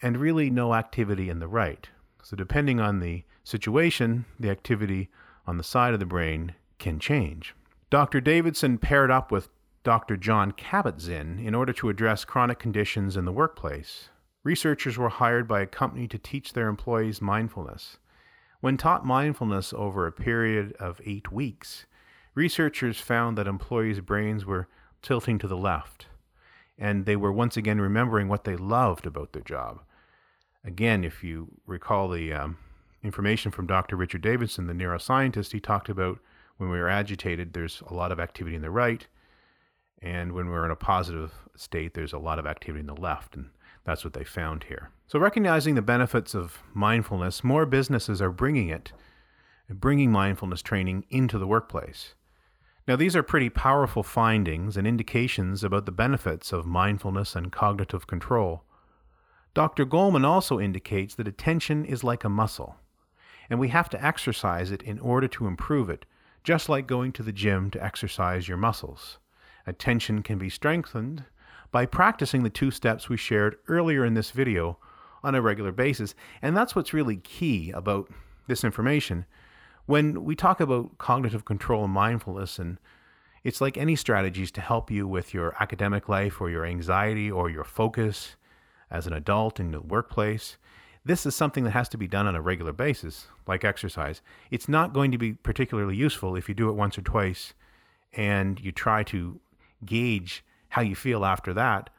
and 0.00 0.16
really 0.16 0.50
no 0.50 0.74
activity 0.74 1.28
in 1.28 1.40
the 1.40 1.48
right. 1.48 1.88
So, 2.28 2.36
depending 2.36 2.78
on 2.78 3.00
the 3.00 3.24
situation, 3.42 4.26
the 4.38 4.50
activity 4.50 5.08
on 5.46 5.56
the 5.56 5.64
side 5.64 5.94
of 5.94 5.98
the 5.98 6.04
brain 6.04 6.54
can 6.78 6.98
change. 6.98 7.54
Dr. 7.88 8.20
Davidson 8.20 8.76
paired 8.76 9.10
up 9.10 9.32
with 9.32 9.48
Dr. 9.82 10.18
Jon 10.18 10.52
Kabat-Zinn 10.52 11.38
in 11.38 11.54
order 11.54 11.72
to 11.72 11.88
address 11.88 12.26
chronic 12.26 12.58
conditions 12.58 13.16
in 13.16 13.24
the 13.24 13.32
workplace. 13.32 14.10
Researchers 14.44 14.98
were 14.98 15.08
hired 15.08 15.48
by 15.48 15.62
a 15.62 15.66
company 15.66 16.06
to 16.06 16.18
teach 16.18 16.52
their 16.52 16.68
employees 16.68 17.22
mindfulness. 17.22 17.96
When 18.60 18.76
taught 18.76 19.06
mindfulness 19.06 19.72
over 19.72 20.06
a 20.06 20.12
period 20.12 20.74
of 20.78 21.00
eight 21.06 21.32
weeks, 21.32 21.86
researchers 22.34 23.00
found 23.00 23.38
that 23.38 23.46
employees' 23.46 24.00
brains 24.00 24.44
were 24.44 24.68
tilting 25.00 25.38
to 25.38 25.48
the 25.48 25.56
left, 25.56 26.08
and 26.76 27.06
they 27.06 27.16
were 27.16 27.32
once 27.32 27.56
again 27.56 27.80
remembering 27.80 28.28
what 28.28 28.44
they 28.44 28.56
loved 28.56 29.06
about 29.06 29.32
their 29.32 29.40
job. 29.40 29.80
Again, 30.64 31.04
if 31.04 31.22
you 31.22 31.48
recall 31.66 32.08
the 32.08 32.32
um, 32.32 32.58
information 33.02 33.50
from 33.50 33.66
Dr. 33.66 33.96
Richard 33.96 34.22
Davidson, 34.22 34.66
the 34.66 34.72
neuroscientist, 34.72 35.52
he 35.52 35.60
talked 35.60 35.88
about 35.88 36.18
when 36.56 36.70
we 36.70 36.78
are 36.78 36.88
agitated, 36.88 37.52
there's 37.52 37.82
a 37.86 37.94
lot 37.94 38.12
of 38.12 38.18
activity 38.18 38.56
in 38.56 38.62
the 38.62 38.70
right, 38.70 39.06
and 40.02 40.32
when 40.32 40.48
we're 40.48 40.64
in 40.64 40.70
a 40.70 40.76
positive 40.76 41.32
state, 41.56 41.94
there's 41.94 42.12
a 42.12 42.18
lot 42.18 42.38
of 42.38 42.46
activity 42.46 42.80
in 42.80 42.86
the 42.86 42.94
left. 42.94 43.36
And 43.36 43.50
that's 43.84 44.04
what 44.04 44.12
they 44.12 44.24
found 44.24 44.64
here. 44.64 44.90
So, 45.06 45.18
recognizing 45.18 45.74
the 45.74 45.82
benefits 45.82 46.34
of 46.34 46.58
mindfulness, 46.74 47.42
more 47.42 47.66
businesses 47.66 48.20
are 48.20 48.30
bringing 48.30 48.68
it, 48.68 48.92
bringing 49.70 50.12
mindfulness 50.12 50.62
training 50.62 51.04
into 51.10 51.38
the 51.38 51.46
workplace. 51.46 52.14
Now, 52.86 52.96
these 52.96 53.16
are 53.16 53.22
pretty 53.22 53.50
powerful 53.50 54.02
findings 54.02 54.76
and 54.76 54.86
indications 54.86 55.62
about 55.62 55.86
the 55.86 55.92
benefits 55.92 56.52
of 56.52 56.66
mindfulness 56.66 57.36
and 57.36 57.52
cognitive 57.52 58.06
control. 58.06 58.64
Dr. 59.54 59.86
Goleman 59.86 60.24
also 60.24 60.60
indicates 60.60 61.14
that 61.14 61.28
attention 61.28 61.84
is 61.84 62.04
like 62.04 62.24
a 62.24 62.28
muscle, 62.28 62.76
and 63.50 63.58
we 63.58 63.68
have 63.68 63.88
to 63.90 64.04
exercise 64.04 64.70
it 64.70 64.82
in 64.82 64.98
order 64.98 65.28
to 65.28 65.46
improve 65.46 65.90
it, 65.90 66.06
just 66.44 66.68
like 66.68 66.86
going 66.86 67.12
to 67.12 67.22
the 67.22 67.32
gym 67.32 67.70
to 67.70 67.84
exercise 67.84 68.48
your 68.48 68.58
muscles. 68.58 69.18
Attention 69.66 70.22
can 70.22 70.38
be 70.38 70.48
strengthened 70.48 71.24
by 71.70 71.86
practicing 71.86 72.42
the 72.42 72.50
two 72.50 72.70
steps 72.70 73.08
we 73.08 73.16
shared 73.16 73.56
earlier 73.68 74.04
in 74.04 74.14
this 74.14 74.30
video 74.30 74.78
on 75.22 75.34
a 75.34 75.42
regular 75.42 75.72
basis. 75.72 76.14
And 76.40 76.56
that's 76.56 76.74
what's 76.74 76.94
really 76.94 77.16
key 77.16 77.70
about 77.72 78.08
this 78.46 78.64
information. 78.64 79.26
When 79.86 80.24
we 80.24 80.34
talk 80.34 80.60
about 80.60 80.98
cognitive 80.98 81.44
control 81.44 81.84
and 81.84 81.92
mindfulness, 81.92 82.58
and 82.58 82.78
it's 83.44 83.60
like 83.60 83.76
any 83.76 83.96
strategies 83.96 84.50
to 84.52 84.60
help 84.60 84.90
you 84.90 85.06
with 85.06 85.34
your 85.34 85.54
academic 85.60 86.08
life 86.08 86.40
or 86.40 86.50
your 86.50 86.64
anxiety 86.64 87.30
or 87.30 87.50
your 87.50 87.64
focus 87.64 88.36
as 88.90 89.06
an 89.06 89.12
adult 89.12 89.60
in 89.60 89.72
the 89.72 89.80
workplace. 89.80 90.56
This 91.04 91.24
is 91.24 91.34
something 91.34 91.64
that 91.64 91.70
has 91.70 91.88
to 91.90 91.98
be 91.98 92.08
done 92.08 92.26
on 92.26 92.34
a 92.34 92.42
regular 92.42 92.72
basis, 92.72 93.28
like 93.46 93.64
exercise. 93.64 94.20
It's 94.50 94.68
not 94.68 94.92
going 94.92 95.10
to 95.12 95.18
be 95.18 95.32
particularly 95.32 95.96
useful 95.96 96.36
if 96.36 96.48
you 96.48 96.54
do 96.54 96.68
it 96.68 96.74
once 96.74 96.98
or 96.98 97.02
twice 97.02 97.54
and 98.12 98.60
you 98.60 98.72
try 98.72 99.02
to 99.04 99.40
gauge 99.84 100.44
how 100.70 100.82
you 100.82 100.94
feel 100.94 101.24
after 101.24 101.54
that 101.54 101.90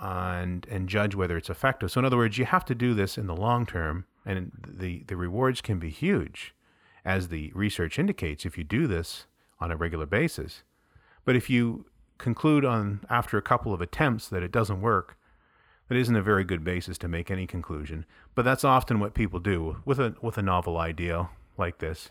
and 0.00 0.66
and 0.70 0.88
judge 0.88 1.14
whether 1.14 1.36
it's 1.36 1.50
effective. 1.50 1.90
So 1.90 2.00
in 2.00 2.04
other 2.04 2.16
words, 2.16 2.36
you 2.36 2.44
have 2.44 2.64
to 2.66 2.74
do 2.74 2.94
this 2.94 3.16
in 3.16 3.26
the 3.26 3.36
long 3.36 3.64
term 3.64 4.06
and 4.26 4.52
the 4.66 5.04
the 5.06 5.16
rewards 5.16 5.60
can 5.60 5.78
be 5.78 5.90
huge 5.90 6.54
as 7.04 7.28
the 7.28 7.52
research 7.54 7.98
indicates 7.98 8.44
if 8.44 8.56
you 8.58 8.64
do 8.64 8.86
this 8.86 9.26
on 9.60 9.70
a 9.70 9.76
regular 9.76 10.06
basis. 10.06 10.62
But 11.24 11.36
if 11.36 11.48
you 11.48 11.86
conclude 12.18 12.64
on 12.64 13.00
after 13.08 13.36
a 13.38 13.42
couple 13.42 13.72
of 13.72 13.80
attempts 13.80 14.28
that 14.28 14.42
it 14.42 14.52
doesn't 14.52 14.80
work, 14.80 15.16
that 15.88 15.96
isn't 15.96 16.16
a 16.16 16.22
very 16.22 16.44
good 16.44 16.64
basis 16.64 16.98
to 16.98 17.08
make 17.08 17.30
any 17.30 17.46
conclusion. 17.46 18.06
But 18.34 18.44
that's 18.44 18.64
often 18.64 19.00
what 19.00 19.14
people 19.14 19.40
do 19.40 19.78
with 19.84 19.98
a 19.98 20.14
with 20.22 20.38
a 20.38 20.42
novel 20.42 20.78
idea 20.78 21.28
like 21.56 21.78
this. 21.78 22.10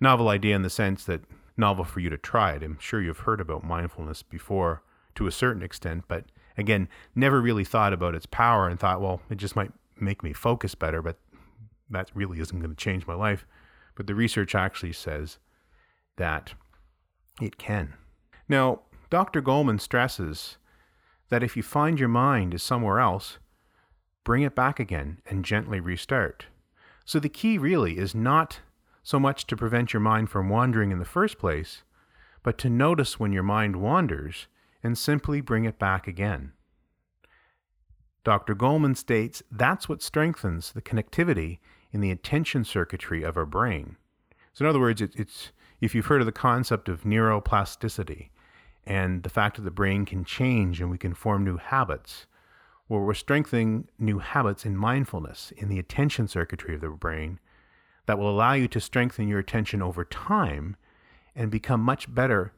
Novel 0.00 0.28
idea 0.28 0.54
in 0.54 0.62
the 0.62 0.70
sense 0.70 1.04
that 1.04 1.22
novel 1.56 1.84
for 1.84 2.00
you 2.00 2.08
to 2.10 2.18
try 2.18 2.52
it. 2.52 2.62
I'm 2.62 2.78
sure 2.78 3.02
you've 3.02 3.20
heard 3.20 3.40
about 3.40 3.64
mindfulness 3.64 4.22
before 4.22 4.82
to 5.16 5.26
a 5.26 5.32
certain 5.32 5.62
extent, 5.62 6.04
but 6.06 6.26
again, 6.56 6.88
never 7.14 7.40
really 7.40 7.64
thought 7.64 7.92
about 7.92 8.14
its 8.14 8.26
power 8.26 8.68
and 8.68 8.78
thought, 8.78 9.00
well, 9.00 9.20
it 9.28 9.36
just 9.36 9.56
might 9.56 9.72
make 10.00 10.22
me 10.22 10.32
focus 10.32 10.76
better, 10.76 11.02
but 11.02 11.18
that 11.90 12.10
really 12.14 12.38
isn't 12.40 12.60
going 12.60 12.70
to 12.70 12.76
change 12.76 13.06
my 13.06 13.14
life. 13.14 13.44
But 13.96 14.06
the 14.06 14.14
research 14.14 14.54
actually 14.54 14.92
says 14.92 15.38
that 16.16 16.54
it 17.40 17.58
can. 17.58 17.94
Now, 18.48 18.82
Dr. 19.10 19.42
Goleman 19.42 19.80
stresses 19.80 20.58
that 21.30 21.42
if 21.42 21.56
you 21.56 21.62
find 21.62 21.98
your 21.98 22.08
mind 22.08 22.54
is 22.54 22.62
somewhere 22.62 23.00
else, 23.00 23.38
bring 24.24 24.42
it 24.42 24.54
back 24.54 24.80
again 24.80 25.20
and 25.26 25.44
gently 25.44 25.80
restart. 25.80 26.46
So 27.04 27.18
the 27.18 27.28
key 27.28 27.58
really 27.58 27.98
is 27.98 28.14
not 28.14 28.60
so 29.02 29.18
much 29.18 29.46
to 29.46 29.56
prevent 29.56 29.92
your 29.92 30.00
mind 30.00 30.30
from 30.30 30.48
wandering 30.48 30.92
in 30.92 30.98
the 30.98 31.04
first 31.04 31.38
place, 31.38 31.82
but 32.42 32.58
to 32.58 32.68
notice 32.68 33.18
when 33.18 33.32
your 33.32 33.42
mind 33.42 33.76
wanders 33.76 34.46
and 34.82 34.96
simply 34.96 35.40
bring 35.40 35.64
it 35.64 35.78
back 35.78 36.06
again. 36.06 36.52
Dr. 38.24 38.54
Goleman 38.54 38.96
states 38.96 39.42
that's 39.50 39.88
what 39.88 40.02
strengthens 40.02 40.72
the 40.72 40.82
connectivity 40.82 41.58
in 41.92 42.00
the 42.00 42.10
attention 42.10 42.64
circuitry 42.64 43.22
of 43.22 43.36
our 43.36 43.46
brain. 43.46 43.96
So, 44.52 44.64
in 44.64 44.68
other 44.68 44.80
words, 44.80 45.00
it, 45.00 45.12
it's 45.16 45.52
if 45.80 45.94
you've 45.94 46.06
heard 46.06 46.20
of 46.20 46.26
the 46.26 46.32
concept 46.32 46.88
of 46.88 47.04
neuroplasticity 47.04 48.28
and 48.86 49.22
the 49.22 49.30
fact 49.30 49.56
that 49.56 49.62
the 49.62 49.70
brain 49.70 50.04
can 50.04 50.24
change 50.24 50.80
and 50.80 50.90
we 50.90 50.98
can 50.98 51.14
form 51.14 51.44
new 51.44 51.56
habits, 51.58 52.26
well, 52.88 53.00
we're 53.00 53.14
strengthening 53.14 53.88
new 53.98 54.18
habits 54.18 54.64
in 54.64 54.76
mindfulness 54.76 55.52
in 55.56 55.68
the 55.68 55.78
attention 55.78 56.26
circuitry 56.26 56.74
of 56.74 56.80
the 56.80 56.88
brain 56.88 57.38
that 58.06 58.18
will 58.18 58.30
allow 58.30 58.54
you 58.54 58.66
to 58.68 58.80
strengthen 58.80 59.28
your 59.28 59.38
attention 59.38 59.82
over 59.82 60.04
time 60.04 60.76
and 61.36 61.50
become 61.50 61.80
much 61.80 62.12
better 62.12 62.52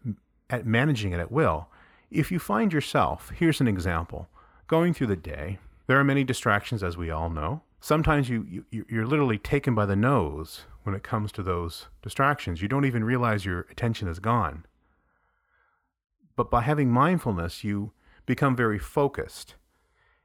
at 0.49 0.65
managing 0.65 1.13
it 1.13 1.19
at 1.19 1.33
will. 1.33 1.69
If 2.11 2.31
you 2.31 2.39
find 2.39 2.73
yourself, 2.73 3.33
here's 3.37 3.61
an 3.61 3.69
example, 3.69 4.29
going 4.69 4.95
through 4.95 5.09
the 5.09 5.17
day, 5.17 5.59
there 5.89 5.99
are 5.99 6.05
many 6.05 6.23
distractions, 6.23 6.85
as 6.85 6.97
we 6.97 7.11
all 7.11 7.31
know. 7.31 7.63
Sometimes 7.81 8.29
you, 8.29 8.65
you, 8.71 8.87
you're 8.89 9.07
literally 9.07 9.39
taken 9.39 9.75
by 9.75 9.87
the 9.87 9.97
nose 9.97 10.63
when 10.85 10.95
it 10.95 11.03
comes 11.03 11.33
to 11.33 11.43
those 11.43 11.87
distractions. 12.03 12.63
You 12.63 12.69
don't 12.69 12.85
even 12.85 13.03
realize 13.03 13.45
your 13.45 13.67
attention 13.71 14.07
is 14.07 14.21
gone. 14.21 14.65
But 16.41 16.51
by 16.51 16.63
having 16.63 16.91
mindfulness, 16.91 17.65
you 17.65 17.93
become 18.25 18.57
very 18.57 18.79
focused 18.79 19.57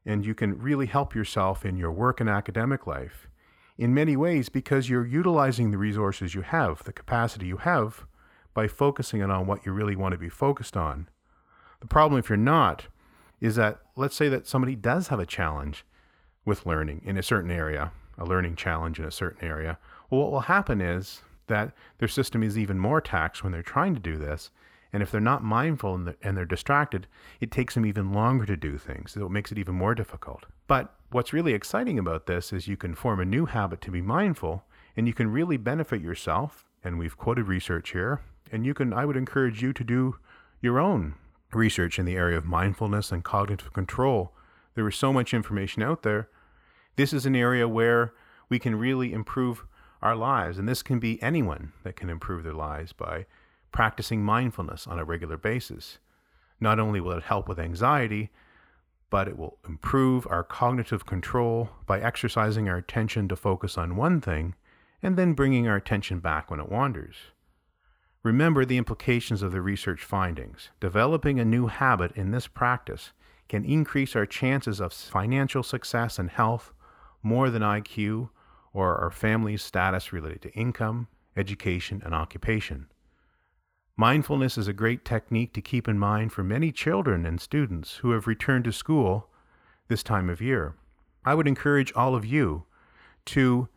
and 0.06 0.26
you 0.26 0.34
can 0.34 0.58
really 0.58 0.86
help 0.86 1.14
yourself 1.14 1.66
in 1.66 1.76
your 1.76 1.92
work 1.92 2.22
and 2.22 2.30
academic 2.30 2.88
life 2.88 3.28
in 3.78 3.94
many 3.94 4.16
ways 4.16 4.48
because 4.48 4.90
you're 4.90 5.06
utilizing 5.06 5.72
the 5.72 5.78
resources 5.78 6.34
you 6.34 6.44
have, 6.44 6.86
the 6.86 6.94
capacity 6.94 7.48
you 7.48 7.58
have, 7.58 8.06
by 8.54 8.66
focusing 8.66 9.20
it 9.20 9.30
on 9.30 9.46
what 9.46 9.66
you 9.66 9.74
really 9.74 9.98
want 9.98 10.14
to 10.14 10.18
be 10.18 10.30
focused 10.30 10.78
on. 10.78 11.10
The 11.82 11.88
problem, 11.88 12.18
if 12.18 12.30
you're 12.30 12.38
not, 12.38 12.88
is 13.42 13.58
that 13.58 13.82
let's 13.98 14.16
say 14.16 14.30
that 14.30 14.48
somebody 14.48 14.78
does 14.78 15.10
have 15.10 15.20
a 15.20 15.26
challenge 15.26 15.84
with 16.46 16.66
learning 16.66 17.02
in 17.04 17.18
a 17.18 17.24
certain 17.24 17.52
area, 17.52 17.92
a 18.18 18.24
learning 18.24 18.56
challenge 18.56 19.00
in 19.00 19.06
a 19.06 19.12
certain 19.12 19.46
area. 19.46 19.78
Well, 20.10 20.22
what 20.22 20.32
will 20.32 20.40
happen 20.40 20.80
is 20.80 21.24
that 21.48 21.74
their 21.98 22.08
system 22.08 22.42
is 22.42 22.58
even 22.58 22.80
more 22.80 23.02
taxed 23.02 23.44
when 23.44 23.52
they're 23.52 23.62
trying 23.62 23.96
to 23.96 24.00
do 24.00 24.16
this. 24.16 24.50
And 24.96 25.04
if 25.04 25.12
they're 25.12 25.20
not 25.20 25.44
mindful 25.44 25.94
and 25.94 26.08
they're, 26.08 26.16
and 26.22 26.38
they're 26.38 26.46
distracted, 26.46 27.08
it 27.42 27.52
takes 27.52 27.74
them 27.74 27.86
even 27.86 28.14
longer 28.14 28.46
to 28.46 28.56
do 28.56 28.78
things. 28.78 29.12
So 29.12 29.26
it 29.26 29.30
makes 29.30 29.52
it 29.52 29.58
even 29.58 29.76
more 29.76 29.94
difficult. 29.94 30.46
But 30.68 30.96
what's 31.12 31.34
really 31.34 31.54
exciting 31.54 32.00
about 32.00 32.28
this 32.28 32.54
is 32.54 32.70
you 32.70 32.78
can 32.78 32.96
form 32.96 33.20
a 33.20 33.26
new 33.26 33.46
habit 33.46 33.82
to 33.82 33.92
be 33.92 34.02
mindful 34.02 34.64
and 34.96 35.06
you 35.06 35.14
can 35.14 35.30
really 35.30 35.58
benefit 35.58 36.00
yourself. 36.00 36.64
And 36.82 36.98
we've 36.98 37.18
quoted 37.18 37.50
research 37.50 37.92
here. 37.92 38.22
And 38.54 38.66
you 38.66 38.74
can, 38.74 38.94
I 38.94 39.04
would 39.04 39.18
encourage 39.18 39.62
you 39.62 39.74
to 39.74 39.84
do 39.84 40.16
your 40.62 40.80
own 40.80 41.16
research 41.52 42.00
in 42.00 42.06
the 42.06 42.16
area 42.16 42.38
of 42.38 42.46
mindfulness 42.46 43.12
and 43.12 43.22
cognitive 43.22 43.74
control. 43.74 44.32
There 44.76 44.88
is 44.88 44.96
so 44.96 45.12
much 45.12 45.34
information 45.34 45.84
out 45.84 46.04
there. 46.04 46.30
This 46.96 47.12
is 47.12 47.26
an 47.26 47.36
area 47.36 47.68
where 47.68 48.14
we 48.48 48.60
can 48.60 48.78
really 48.78 49.12
improve 49.12 49.66
our 50.02 50.16
lives. 50.16 50.58
And 50.58 50.70
this 50.70 50.82
can 50.82 51.00
be 51.00 51.22
anyone 51.22 51.74
that 51.84 51.98
can 51.98 52.10
improve 52.10 52.46
their 52.46 52.54
lives 52.54 52.94
by 52.94 53.26
practicing 53.76 54.24
mindfulness 54.24 54.88
on 54.88 54.98
a 54.98 55.04
regular 55.04 55.36
basis. 55.36 55.98
Not 56.62 56.80
only 56.80 57.02
will 57.02 57.18
it 57.18 57.24
help 57.24 57.50
with 57.50 57.60
anxiety, 57.60 58.30
but 59.10 59.28
it 59.28 59.38
will 59.38 59.58
improve 59.68 60.26
our 60.30 60.46
cognitive 60.46 61.06
control 61.06 61.70
by 61.86 62.00
exercising 62.00 62.70
our 62.70 62.78
attention 62.78 63.28
to 63.28 63.36
focus 63.36 63.78
on 63.78 63.98
one 63.98 64.22
thing 64.22 64.56
and 65.04 65.18
then 65.18 65.34
bringing 65.34 65.68
our 65.68 65.76
attention 65.76 66.20
back 66.20 66.50
when 66.50 66.62
it 66.62 66.72
wanders. 66.72 67.16
Remember 68.24 68.64
the 68.64 68.78
implications 68.78 69.42
of 69.42 69.52
the 69.52 69.62
research 69.62 70.06
findings. 70.06 70.70
Developing 70.80 71.38
a 71.38 71.46
new 71.46 71.68
habit 71.68 72.14
in 72.16 72.32
this 72.32 72.48
practice 72.48 73.12
can 73.50 73.66
increase 73.66 74.16
our 74.16 74.26
chances 74.26 74.80
of 74.80 74.94
financial 74.94 75.64
success 75.64 76.18
and 76.18 76.30
health 76.30 76.72
more 77.22 77.50
than 77.50 77.62
IQ 77.62 78.30
or 78.72 78.96
our 78.96 79.12
family's 79.12 79.62
status 79.62 80.14
related 80.14 80.44
to 80.44 80.54
income, 80.54 81.10
education, 81.36 82.02
and 82.06 82.16
occupation. 82.16 82.88
Mindfulness 83.98 84.58
is 84.58 84.68
a 84.68 84.74
great 84.74 85.06
technique 85.06 85.54
to 85.54 85.62
keep 85.62 85.88
in 85.88 85.98
mind 85.98 86.34
for 86.34 86.44
many 86.44 86.74
children 86.74 87.26
and 87.26 87.40
students 87.40 87.98
who 87.98 88.12
have 88.12 88.28
returned 88.28 88.66
to 88.66 88.74
school 88.74 89.30
this 89.88 90.04
time 90.04 90.30
of 90.30 90.42
year. 90.42 90.76
I 91.24 91.34
would 91.34 91.48
encourage 91.48 91.94
all 91.94 92.14
of 92.14 92.26
you 92.26 92.66
to 93.28 93.70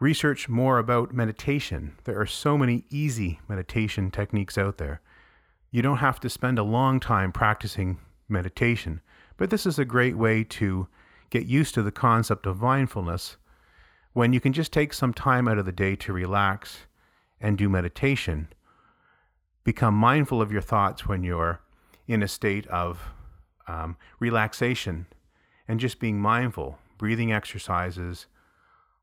research 0.00 0.48
more 0.48 0.78
about 0.78 1.12
meditation. 1.12 1.96
There 2.04 2.18
are 2.18 2.26
so 2.26 2.56
many 2.56 2.86
easy 2.88 3.40
meditation 3.46 4.10
techniques 4.10 4.56
out 4.56 4.78
there. 4.78 5.02
You 5.70 5.82
don't 5.82 5.98
have 5.98 6.18
to 6.20 6.30
spend 6.30 6.58
a 6.58 6.62
long 6.64 6.98
time 6.98 7.30
practicing 7.30 7.98
meditation, 8.30 9.02
but 9.36 9.50
this 9.50 9.66
is 9.66 9.78
a 9.78 9.84
great 9.84 10.16
way 10.16 10.44
to 10.44 10.88
get 11.28 11.44
used 11.44 11.74
to 11.74 11.82
the 11.82 11.92
concept 11.92 12.46
of 12.46 12.62
mindfulness 12.62 13.36
when 14.14 14.32
you 14.32 14.40
can 14.40 14.54
just 14.54 14.72
take 14.72 14.94
some 14.94 15.12
time 15.12 15.46
out 15.46 15.58
of 15.58 15.66
the 15.66 15.72
day 15.72 15.94
to 15.96 16.12
relax 16.14 16.86
and 17.38 17.58
do 17.58 17.68
meditation 17.68 18.48
become 19.64 19.94
mindful 19.94 20.42
of 20.42 20.52
your 20.52 20.62
thoughts 20.62 21.06
when 21.06 21.22
you're 21.22 21.60
in 22.06 22.22
a 22.22 22.28
state 22.28 22.66
of 22.66 23.10
um, 23.68 23.96
relaxation 24.18 25.06
and 25.68 25.80
just 25.80 26.00
being 26.00 26.20
mindful, 26.20 26.78
breathing 26.98 27.32
exercises, 27.32 28.26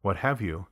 what 0.01 0.17
have 0.17 0.41
you. 0.41 0.67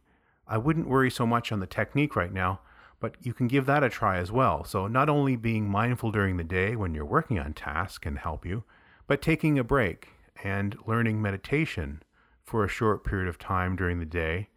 I 0.48 0.58
wouldn't 0.58 0.88
worry 0.88 1.12
so 1.12 1.26
much 1.26 1.52
on 1.52 1.60
the 1.60 1.68
technique 1.68 2.16
right 2.16 2.32
now, 2.32 2.60
but 3.00 3.16
you 3.22 3.34
can 3.34 3.48
give 3.48 3.66
that 3.66 3.84
a 3.84 3.90
try 3.90 4.18
as 4.18 4.32
well. 4.32 4.64
So, 4.64 4.88
not 4.88 5.10
only 5.10 5.36
being 5.36 5.70
mindful 5.70 6.12
during 6.12 6.38
the 6.38 6.44
day 6.44 6.76
when 6.76 6.94
you're 6.94 7.06
working 7.06 7.40
on 7.40 7.54
tasks 7.54 7.98
can 7.98 8.16
help 8.16 8.46
you, 8.46 8.64
but 9.08 9.22
taking 9.22 9.60
a 9.60 9.64
break 9.64 10.10
and 10.44 10.78
learning 10.86 11.22
meditation 11.22 12.02
for 12.44 12.64
a 12.64 12.70
short 12.70 13.04
period 13.04 13.28
of 13.28 13.38
time 13.38 13.76
during 13.76 14.00
the 14.00 14.06
day 14.06 14.50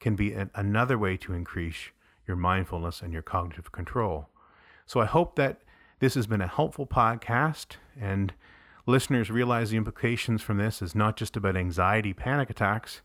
can 0.00 0.16
be 0.16 0.32
an, 0.32 0.50
another 0.54 0.98
way 0.98 1.16
to 1.16 1.32
increase 1.32 1.90
your 2.26 2.36
mindfulness 2.36 3.00
and 3.00 3.12
your 3.12 3.22
cognitive 3.22 3.72
control. 3.72 4.28
So 4.88 5.00
I 5.00 5.04
hope 5.04 5.36
that 5.36 5.60
this 5.98 6.14
has 6.14 6.26
been 6.26 6.40
a 6.40 6.46
helpful 6.46 6.86
podcast 6.86 7.76
and 8.00 8.32
listeners 8.86 9.30
realize 9.30 9.68
the 9.68 9.76
implications 9.76 10.40
from 10.40 10.56
this 10.56 10.80
is 10.80 10.94
not 10.94 11.14
just 11.14 11.36
about 11.36 11.58
anxiety, 11.58 12.14
panic 12.14 12.48
attacks, 12.48 13.02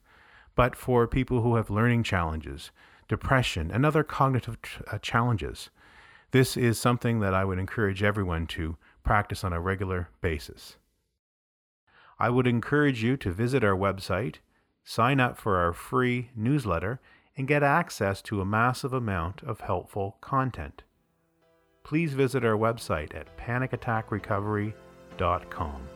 but 0.55 0.77
for 0.77 1.07
people 1.07 1.41
who 1.41 1.57
have 1.57 1.69
learning 1.69 2.03
challenges, 2.03 2.71
depression, 3.09 3.69
and 3.69 3.85
other 3.85 4.01
cognitive 4.01 4.57
uh, 4.89 4.97
challenges. 4.99 5.71
This 6.31 6.55
is 6.55 6.79
something 6.79 7.19
that 7.19 7.33
I 7.33 7.43
would 7.43 7.59
encourage 7.59 8.01
everyone 8.01 8.47
to 8.47 8.77
practice 9.03 9.43
on 9.43 9.51
a 9.51 9.59
regular 9.59 10.07
basis. 10.21 10.77
I 12.17 12.29
would 12.29 12.47
encourage 12.47 13.03
you 13.03 13.17
to 13.17 13.33
visit 13.33 13.61
our 13.61 13.75
website, 13.75 14.35
sign 14.85 15.19
up 15.19 15.37
for 15.37 15.57
our 15.57 15.73
free 15.73 16.29
newsletter, 16.33 17.01
and 17.35 17.45
get 17.45 17.61
access 17.61 18.21
to 18.21 18.39
a 18.39 18.45
massive 18.45 18.93
amount 18.93 19.43
of 19.43 19.59
helpful 19.59 20.15
content 20.21 20.83
please 21.83 22.13
visit 22.13 22.45
our 22.45 22.57
website 22.57 23.13
at 23.15 23.35
panicattackrecovery.com. 23.37 25.87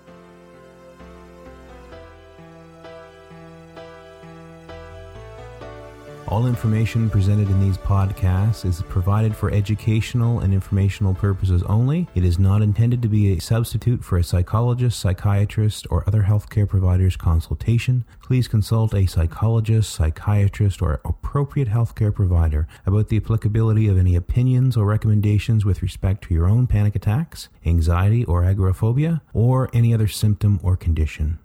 All 6.29 6.45
information 6.45 7.09
presented 7.09 7.49
in 7.49 7.61
these 7.61 7.77
podcasts 7.77 8.65
is 8.65 8.81
provided 8.89 9.33
for 9.33 9.49
educational 9.49 10.41
and 10.41 10.53
informational 10.53 11.13
purposes 11.13 11.63
only. 11.63 12.05
It 12.15 12.25
is 12.25 12.37
not 12.37 12.61
intended 12.61 13.01
to 13.01 13.07
be 13.07 13.31
a 13.31 13.39
substitute 13.39 14.03
for 14.03 14.17
a 14.17 14.23
psychologist, 14.25 14.99
psychiatrist, 14.99 15.87
or 15.89 16.03
other 16.05 16.23
healthcare 16.23 16.67
provider's 16.67 17.15
consultation. 17.15 18.03
Please 18.21 18.49
consult 18.49 18.93
a 18.93 19.05
psychologist, 19.05 19.93
psychiatrist, 19.93 20.81
or 20.81 20.99
appropriate 21.05 21.69
healthcare 21.69 22.13
provider 22.13 22.67
about 22.85 23.07
the 23.07 23.17
applicability 23.17 23.87
of 23.87 23.97
any 23.97 24.17
opinions 24.17 24.75
or 24.75 24.85
recommendations 24.85 25.63
with 25.63 25.81
respect 25.81 26.25
to 26.25 26.33
your 26.33 26.49
own 26.49 26.67
panic 26.67 26.93
attacks, 26.93 27.47
anxiety 27.65 28.25
or 28.25 28.43
agoraphobia, 28.43 29.21
or 29.33 29.69
any 29.71 29.93
other 29.93 30.09
symptom 30.09 30.59
or 30.61 30.75
condition. 30.75 31.39